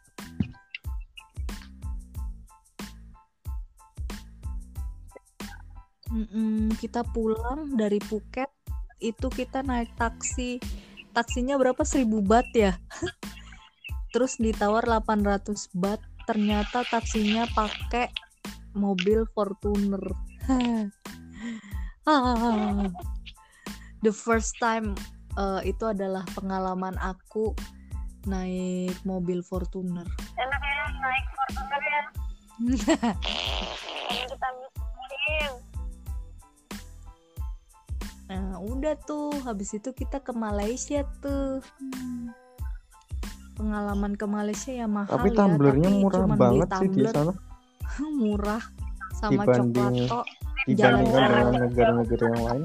Mm-mm, 6.11 6.75
kita 6.83 7.07
pulang 7.15 7.79
dari 7.79 8.03
Phuket 8.03 8.51
itu 8.99 9.31
kita 9.31 9.63
naik 9.63 9.95
taksi. 9.95 10.59
Taksinya 11.15 11.55
berapa? 11.59 11.83
Seribu 11.87 12.23
bat 12.23 12.47
ya? 12.55 12.75
Terus 14.13 14.43
ditawar 14.43 14.87
800 14.87 15.71
bat 15.75 16.03
ternyata 16.27 16.83
taksinya 16.87 17.47
pakai 17.55 18.11
mobil 18.75 19.27
Fortuner. 19.35 20.03
The 24.05 24.11
first 24.11 24.57
time 24.59 24.99
uh, 25.39 25.63
itu 25.63 25.87
adalah 25.87 26.27
pengalaman 26.35 26.99
aku 26.99 27.55
naik 28.27 28.99
mobil 29.07 29.47
Fortuner. 29.47 30.07
Enak 30.35 30.63
ya 30.63 30.87
naik 30.99 31.27
Fortuner 31.35 31.83
ya. 31.83 32.03
kita 34.31 34.49
Nah, 38.31 38.63
udah 38.63 38.95
tuh. 39.03 39.35
Habis 39.43 39.83
itu 39.83 39.91
kita 39.91 40.23
ke 40.23 40.31
Malaysia 40.31 41.03
tuh. 41.19 41.59
Pengalaman 43.59 44.15
ke 44.17 44.25
Malaysia 44.25 44.71
ya 44.73 44.87
mahal 44.87 45.11
tapi 45.11 45.35
ya. 45.35 45.45
Tumblernya 45.45 45.91
murah 45.91 46.25
banget 46.39 46.69
sih 46.81 46.89
di 46.95 47.03
sana. 47.05 47.35
murah 48.23 48.63
sama 49.21 49.45
Dibanding... 49.45 50.09
coklat 50.09 50.41
dibandingkan 50.69 51.23
dengan 51.25 51.61
negara-negara 51.69 52.25
yang 52.37 52.45
lain 52.45 52.65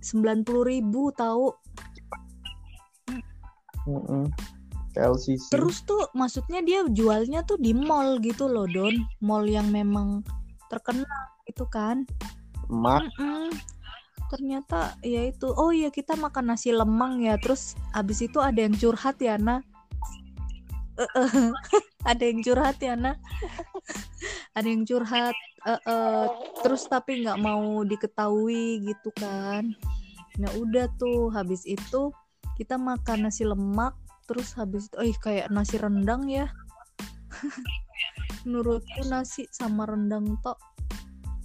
sembilan 0.00 0.38
puluh 0.42 0.64
ribu 0.66 1.12
tahu 1.14 1.44
mm 3.86 4.02
-mm. 4.10 4.24
LCC. 4.98 5.54
terus 5.54 5.86
tuh 5.86 6.10
maksudnya 6.18 6.64
dia 6.66 6.82
jualnya 6.90 7.46
tuh 7.46 7.60
di 7.62 7.70
mall 7.70 8.18
gitu 8.18 8.50
loh 8.50 8.66
Don 8.66 8.94
mall 9.22 9.46
yang 9.46 9.70
memang 9.70 10.26
terkenal 10.66 11.06
itu 11.46 11.62
kan 11.70 12.02
Mak. 12.70 13.02
Mm 13.18 13.50
ternyata 14.30 14.94
ya 15.02 15.26
itu. 15.26 15.50
Oh 15.58 15.74
iya 15.74 15.90
kita 15.90 16.14
makan 16.14 16.54
nasi 16.54 16.70
lemang 16.70 17.18
ya. 17.26 17.34
Terus 17.42 17.74
abis 17.90 18.22
itu 18.22 18.38
ada 18.38 18.62
yang 18.62 18.78
curhat 18.78 19.18
ya 19.18 19.34
nah 19.36 19.58
ada 22.10 22.22
yang 22.22 22.44
curhat 22.44 22.76
ya 22.80 22.92
nah 22.92 23.16
ada 24.56 24.68
yang 24.68 24.84
curhat 24.84 25.32
uh, 25.64 25.80
uh, 25.88 26.26
terus 26.60 26.84
tapi 26.84 27.24
nggak 27.24 27.40
mau 27.40 27.82
diketahui 27.82 28.84
gitu 28.86 29.10
kan. 29.18 29.74
Nah 30.38 30.50
udah 30.56 30.86
tuh 30.96 31.32
habis 31.32 31.64
itu 31.66 32.12
kita 32.56 32.76
makan 32.76 33.28
nasi 33.28 33.48
lemak. 33.48 33.96
Terus 34.30 34.54
habis 34.54 34.86
itu 34.86 34.96
eh 35.10 35.16
kayak 35.18 35.50
nasi 35.50 35.80
rendang 35.80 36.30
ya. 36.30 36.46
Menurutku 38.46 39.04
nasi 39.10 39.44
sama 39.50 39.84
rendang 39.84 40.38
tok 40.40 40.56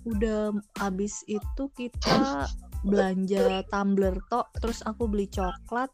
udah 0.05 0.53
habis 0.77 1.25
itu 1.25 1.63
kita 1.73 2.45
belanja 2.85 3.65
tumbler 3.73 4.13
tok 4.29 4.53
terus 4.61 4.85
aku 4.85 5.09
beli 5.09 5.25
coklat 5.25 5.89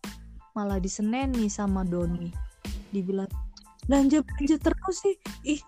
malah 0.52 0.78
diseneni 0.84 1.48
sama 1.48 1.88
Doni. 1.88 2.28
Dibilang 2.92 3.32
belanja 3.88 4.20
belanja 4.24 4.58
terus 4.60 4.98
sih. 5.00 5.16
Ih 5.48 5.62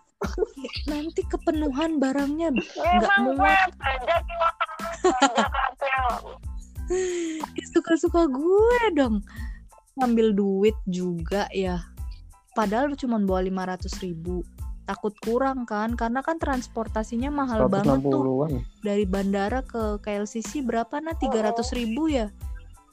nanti 0.87 1.23
kepenuhan 1.27 1.99
barangnya 1.99 2.51
nggak 2.55 3.17
muat. 3.23 3.71
suka-suka 7.73 8.27
gue 8.27 8.81
dong. 8.95 9.23
Ngambil 9.99 10.35
duit 10.35 10.77
juga 10.89 11.47
ya. 11.55 11.79
Padahal 12.53 12.93
cuma 12.99 13.17
bawa 13.17 13.41
lima 13.41 13.65
ratus 13.65 13.97
ribu 14.03 14.45
takut 14.83 15.15
kurang 15.23 15.63
kan 15.63 15.95
karena 15.95 16.19
kan 16.19 16.35
transportasinya 16.35 17.31
mahal 17.31 17.71
banget 17.71 18.03
tuh. 18.03 18.47
dari 18.83 19.07
bandara 19.07 19.63
ke 19.63 19.99
KLCC 20.03 20.59
berapa 20.63 20.99
nah 20.99 21.15
tiga 21.15 21.39
ratus 21.39 21.71
ribu 21.71 22.11
ya? 22.11 22.27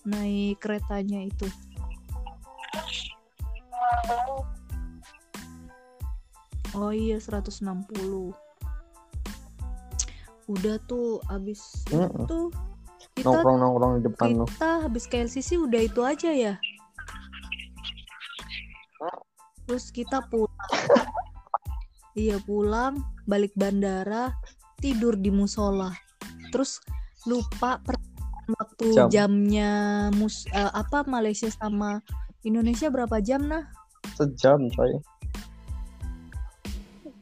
Naik 0.07 0.63
keretanya 0.63 1.27
itu. 1.27 1.51
Oh 6.71 6.95
iya 6.95 7.19
160 7.19 7.67
Udah 10.47 10.77
tuh 10.87 11.19
abis 11.27 11.87
mm 11.91 11.99
-mm. 11.99 12.25
itu 12.27 12.39
kita 13.19 13.27
nongkrong-nongkrong 13.27 13.93
di 13.99 14.03
depan 14.07 14.27
Kita 14.47 14.71
lo. 14.71 14.79
habis 14.87 15.05
KLCC 15.11 15.59
udah 15.59 15.83
itu 15.83 16.01
aja 16.07 16.31
ya? 16.31 16.55
Terus 19.67 19.91
kita 19.91 20.23
pulang 20.31 20.51
Iya 22.19 22.43
pulang 22.43 22.99
Balik 23.27 23.55
bandara 23.55 24.35
Tidur 24.81 25.15
di 25.15 25.29
musola. 25.29 25.93
Terus 26.51 26.81
lupa 27.29 27.79
waktu 28.51 28.87
jam. 28.97 29.09
jamnya 29.13 30.09
mus 30.17 30.49
uh, 30.51 30.73
apa 30.73 31.05
Malaysia 31.05 31.47
sama 31.53 32.01
Indonesia 32.43 32.89
berapa 32.89 33.21
jam 33.21 33.45
nah? 33.47 33.69
Sejam 34.17 34.67
coy. 34.73 34.97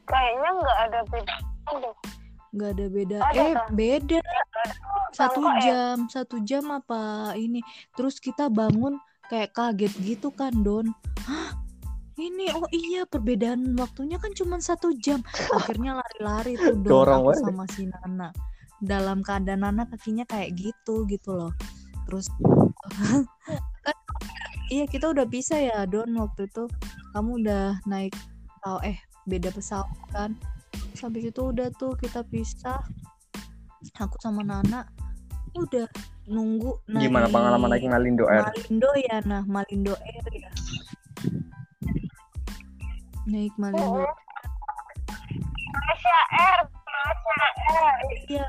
Kayaknya 0.09 0.51
nggak 0.55 0.79
ada 0.89 1.01
beda 1.11 1.37
nggak 2.49 2.71
ada 2.75 2.87
beda. 2.89 3.19
Ada, 3.23 3.41
eh 3.41 3.53
kan? 3.55 3.69
beda. 3.73 4.21
Satu 5.13 5.41
jam 5.61 5.97
satu 6.09 6.37
jam 6.45 6.65
apa 6.73 7.33
ini? 7.37 7.61
Terus 7.93 8.21
kita 8.21 8.49
bangun 8.49 8.97
kayak 9.29 9.53
kaget 9.53 9.93
gitu 10.01 10.33
kan 10.33 10.53
Don? 10.65 10.89
Ini 12.19 12.51
oh 12.51 12.67
iya 12.75 13.07
perbedaan 13.07 13.79
waktunya 13.79 14.19
kan 14.19 14.35
cuma 14.35 14.59
satu 14.59 14.91
jam. 14.99 15.23
Akhirnya 15.55 16.03
lari-lari 16.03 16.59
tuh 16.59 16.75
dong 16.83 17.07
Dorong 17.07 17.23
aku 17.31 17.33
sama 17.39 17.65
si 17.71 17.87
Nana. 17.87 18.35
Dalam 18.83 19.23
keadaan 19.23 19.63
Nana 19.63 19.87
kakinya 19.87 20.27
kayak 20.27 20.59
gitu 20.59 21.07
gitu 21.07 21.31
loh. 21.31 21.53
Terus 22.11 22.27
kan 23.87 23.97
iya 24.75 24.85
kita 24.85 25.15
udah 25.15 25.25
bisa 25.25 25.55
ya 25.57 25.87
Don 25.87 26.11
waktu 26.19 26.51
itu. 26.51 26.67
Kamu 27.15 27.31
udah 27.47 27.79
naik 27.87 28.13
oh 28.67 28.83
eh 28.83 28.99
beda 29.31 29.55
pesawat 29.55 29.89
kan. 30.11 30.35
Habis 30.99 31.31
itu 31.31 31.41
udah 31.55 31.71
tuh 31.79 31.95
kita 31.95 32.27
pisah. 32.27 32.83
Aku 33.95 34.19
sama 34.19 34.43
Nana 34.43 34.83
udah 35.55 35.87
nunggu 36.29 36.83
naik 36.91 37.09
Gimana 37.09 37.27
pengalaman 37.31 37.69
naik 37.73 37.87
Malindo 37.87 38.27
Air? 38.29 38.51
Malindo 38.51 38.91
ya 39.01 39.17
nah 39.25 39.43
Malindo 39.49 39.95
Air 39.97 40.27
ya 40.35 40.51
naik 43.29 43.53
Malindo 43.57 44.09
Malaysia 45.69 46.19
Air, 46.33 46.59
Malaysia 46.89 47.37
Air, 47.69 47.95
iya 48.27 48.47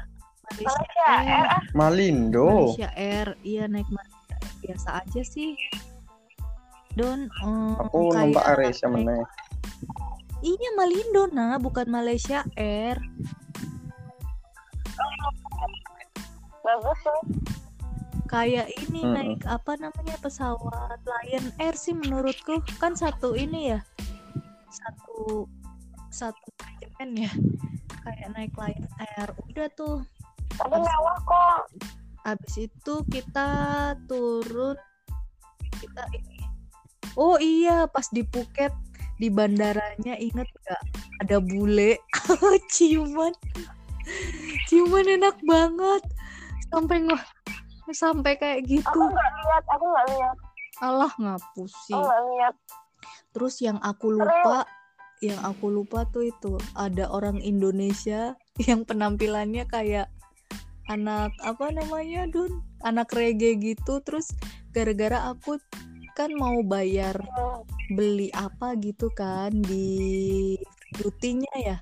Malaysia 0.48 0.66
Malaysia 0.66 1.04
Air. 1.06 1.28
Air 1.30 1.46
ah. 1.46 1.62
Malindo. 1.72 2.48
Malaysia 2.50 2.90
Air 2.96 3.28
iya 3.44 3.64
naik 3.66 3.90
Malaysia 3.90 4.18
Air. 4.34 4.52
biasa 4.60 4.90
aja 5.00 5.22
sih 5.24 5.52
Don 6.94 7.28
eh, 7.28 7.74
Aku 7.80 8.10
kayak 8.10 8.34
numpak 8.34 8.46
Aresia 8.50 8.88
meneh. 8.88 9.24
iya 10.42 10.70
Malindo 10.74 11.28
nah 11.30 11.56
bukan 11.58 11.88
Malaysia 11.88 12.44
Air 12.56 12.98
Bagus 16.60 17.00
tuh. 17.02 17.22
kayak 18.30 18.70
ini 18.70 19.02
Mm-mm. 19.02 19.16
naik 19.16 19.42
apa 19.44 19.74
namanya 19.76 20.14
pesawat 20.22 21.02
Lion 21.02 21.50
Air 21.58 21.74
sih 21.74 21.98
menurutku 21.98 22.62
kan 22.78 22.94
satu 22.94 23.34
ini 23.34 23.74
ya 23.74 23.80
satu 24.70 25.46
satu 26.10 26.48
manajemen 26.58 27.30
ya. 27.30 27.32
Kayak 28.06 28.30
naik 28.34 28.54
Lion 28.58 28.86
Air 28.98 29.30
udah 29.50 29.68
tuh. 29.76 29.98
Tapi 30.58 30.78
mewah 30.78 31.18
kok. 31.26 31.62
Habis 32.26 32.70
itu 32.70 32.94
kita 33.10 33.50
turun 34.06 34.78
kita 35.80 36.04
ini. 36.16 36.40
Oh 37.18 37.36
iya, 37.42 37.90
pas 37.90 38.08
di 38.10 38.24
Phuket 38.24 38.72
di 39.20 39.28
bandaranya 39.28 40.16
inget 40.16 40.48
gak 40.64 40.82
ada 41.26 41.38
bule. 41.44 42.00
Ciuman. 42.74 43.34
Ciuman 44.72 45.06
enak 45.06 45.38
banget. 45.44 46.04
Sampai 46.70 47.02
nggak 47.04 47.24
sampai 47.94 48.38
kayak 48.38 48.66
Aku 48.66 48.70
gitu 48.70 49.00
nggak 49.02 49.30
lihat, 49.42 49.64
aku 49.74 49.86
nggak 49.90 50.08
lihat, 50.14 50.38
Allah 50.80 51.12
ngapus 51.18 51.72
aku 51.74 51.84
sih 51.86 51.98
nggak 51.98 52.22
lihat. 52.34 52.56
Terus 53.32 53.62
yang 53.62 53.78
aku 53.82 54.14
lupa 54.16 54.66
yang 55.20 55.39
aku 55.43 55.68
lupa 55.68 56.07
tuh 56.07 56.32
itu 56.32 56.55
ada 56.80 57.12
orang 57.12 57.43
Indonesia 57.43 58.39
yang 58.68 58.88
penampilannya 58.88 59.68
kayak 59.68 60.07
anak 60.89 61.32
apa 61.45 61.70
namanya 61.70 62.26
Dun? 62.28 62.66
Anak 62.82 63.14
reggae 63.14 63.55
gitu. 63.55 64.01
Terus 64.01 64.34
gara-gara 64.74 65.30
aku 65.32 65.62
kan 66.18 66.34
mau 66.36 66.60
bayar 66.66 67.16
beli 67.93 68.34
apa 68.36 68.76
gitu 68.82 69.07
kan 69.14 69.53
di 69.53 70.57
duty-nya 70.97 71.53
ya? 71.62 71.78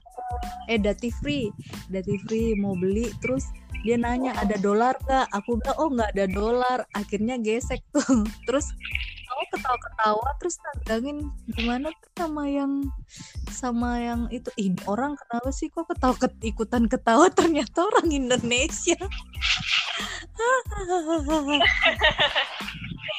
Eh 0.68 0.78
dati 0.78 1.10
free. 1.10 1.50
Dati 1.88 2.20
free 2.28 2.54
mau 2.60 2.76
beli 2.76 3.08
terus 3.24 3.48
dia 3.86 3.96
nanya 3.98 4.34
ada 4.38 4.56
dolar 4.58 4.98
gak 5.06 5.30
aku 5.34 5.58
bilang 5.62 5.78
oh 5.78 5.90
nggak 5.94 6.12
ada 6.16 6.26
dolar. 6.30 6.80
Akhirnya 6.94 7.38
gesek 7.38 7.82
tuh. 7.94 8.04
Terus 8.48 8.68
aku 9.28 9.44
ketawa-ketawa 9.54 10.30
terus 10.42 10.56
tanggangin 10.58 11.30
gimana 11.54 11.94
tuh 11.94 12.10
sama 12.18 12.50
yang 12.50 12.82
sama 13.54 14.02
yang 14.02 14.26
itu? 14.34 14.50
Ini 14.58 14.82
orang 14.90 15.14
kenapa 15.14 15.54
sih 15.54 15.70
kok 15.70 15.86
ketawa 15.86 16.16
ket- 16.18 16.42
ikutan 16.42 16.90
ketawa? 16.90 17.30
Ternyata 17.38 17.86
orang 17.86 18.10
Indonesia. 18.10 18.98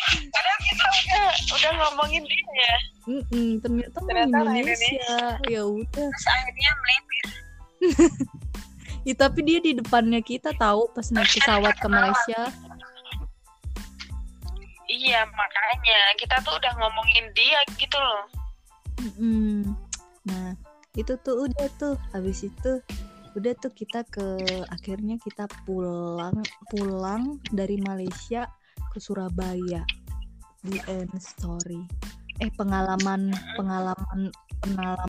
Padahal 0.09 0.59
kita 0.65 0.85
udah, 0.89 1.27
udah 1.59 1.73
ngomongin 1.77 2.23
dia 2.25 2.49
ya. 2.57 2.77
Mm-mm, 3.09 3.49
ternyata 3.61 3.97
orang 4.01 4.09
Ternyata 4.09 4.37
orang 4.41 4.57
Indonesia. 4.57 5.17
Ya 5.49 5.63
udah. 5.65 6.09
Terus 6.09 6.27
akhirnya 6.29 6.71
melipir. 6.81 7.25
Ya, 9.09 9.17
tapi 9.17 9.41
dia 9.41 9.57
di 9.57 9.73
depannya 9.73 10.21
kita 10.21 10.53
tahu 10.61 10.93
pas 10.93 11.09
naik 11.09 11.33
pesawat 11.33 11.81
ke 11.81 11.89
Malaysia. 11.89 12.53
Iya, 14.85 15.25
makanya 15.33 15.99
kita 16.21 16.37
tuh 16.45 16.53
udah 16.61 16.73
ngomongin 16.77 17.33
dia 17.33 17.57
gitu 17.81 17.97
loh. 17.97 18.25
Mm-mm. 19.01 19.73
Nah, 20.29 20.53
itu 20.93 21.17
tuh 21.25 21.49
udah 21.49 21.69
tuh. 21.81 21.97
Habis 22.13 22.53
itu 22.53 22.85
udah 23.33 23.57
tuh 23.57 23.73
kita 23.73 24.05
ke 24.13 24.45
akhirnya 24.69 25.17
kita 25.25 25.49
pulang 25.65 26.45
pulang 26.69 27.41
dari 27.49 27.81
Malaysia 27.81 28.45
ke 28.93 29.01
Surabaya. 29.01 29.89
The 30.69 30.85
end 30.85 31.17
story. 31.17 31.81
Eh 32.45 32.53
pengalaman 32.61 33.33
pengalaman 33.57 34.29
pengalaman 34.61 35.01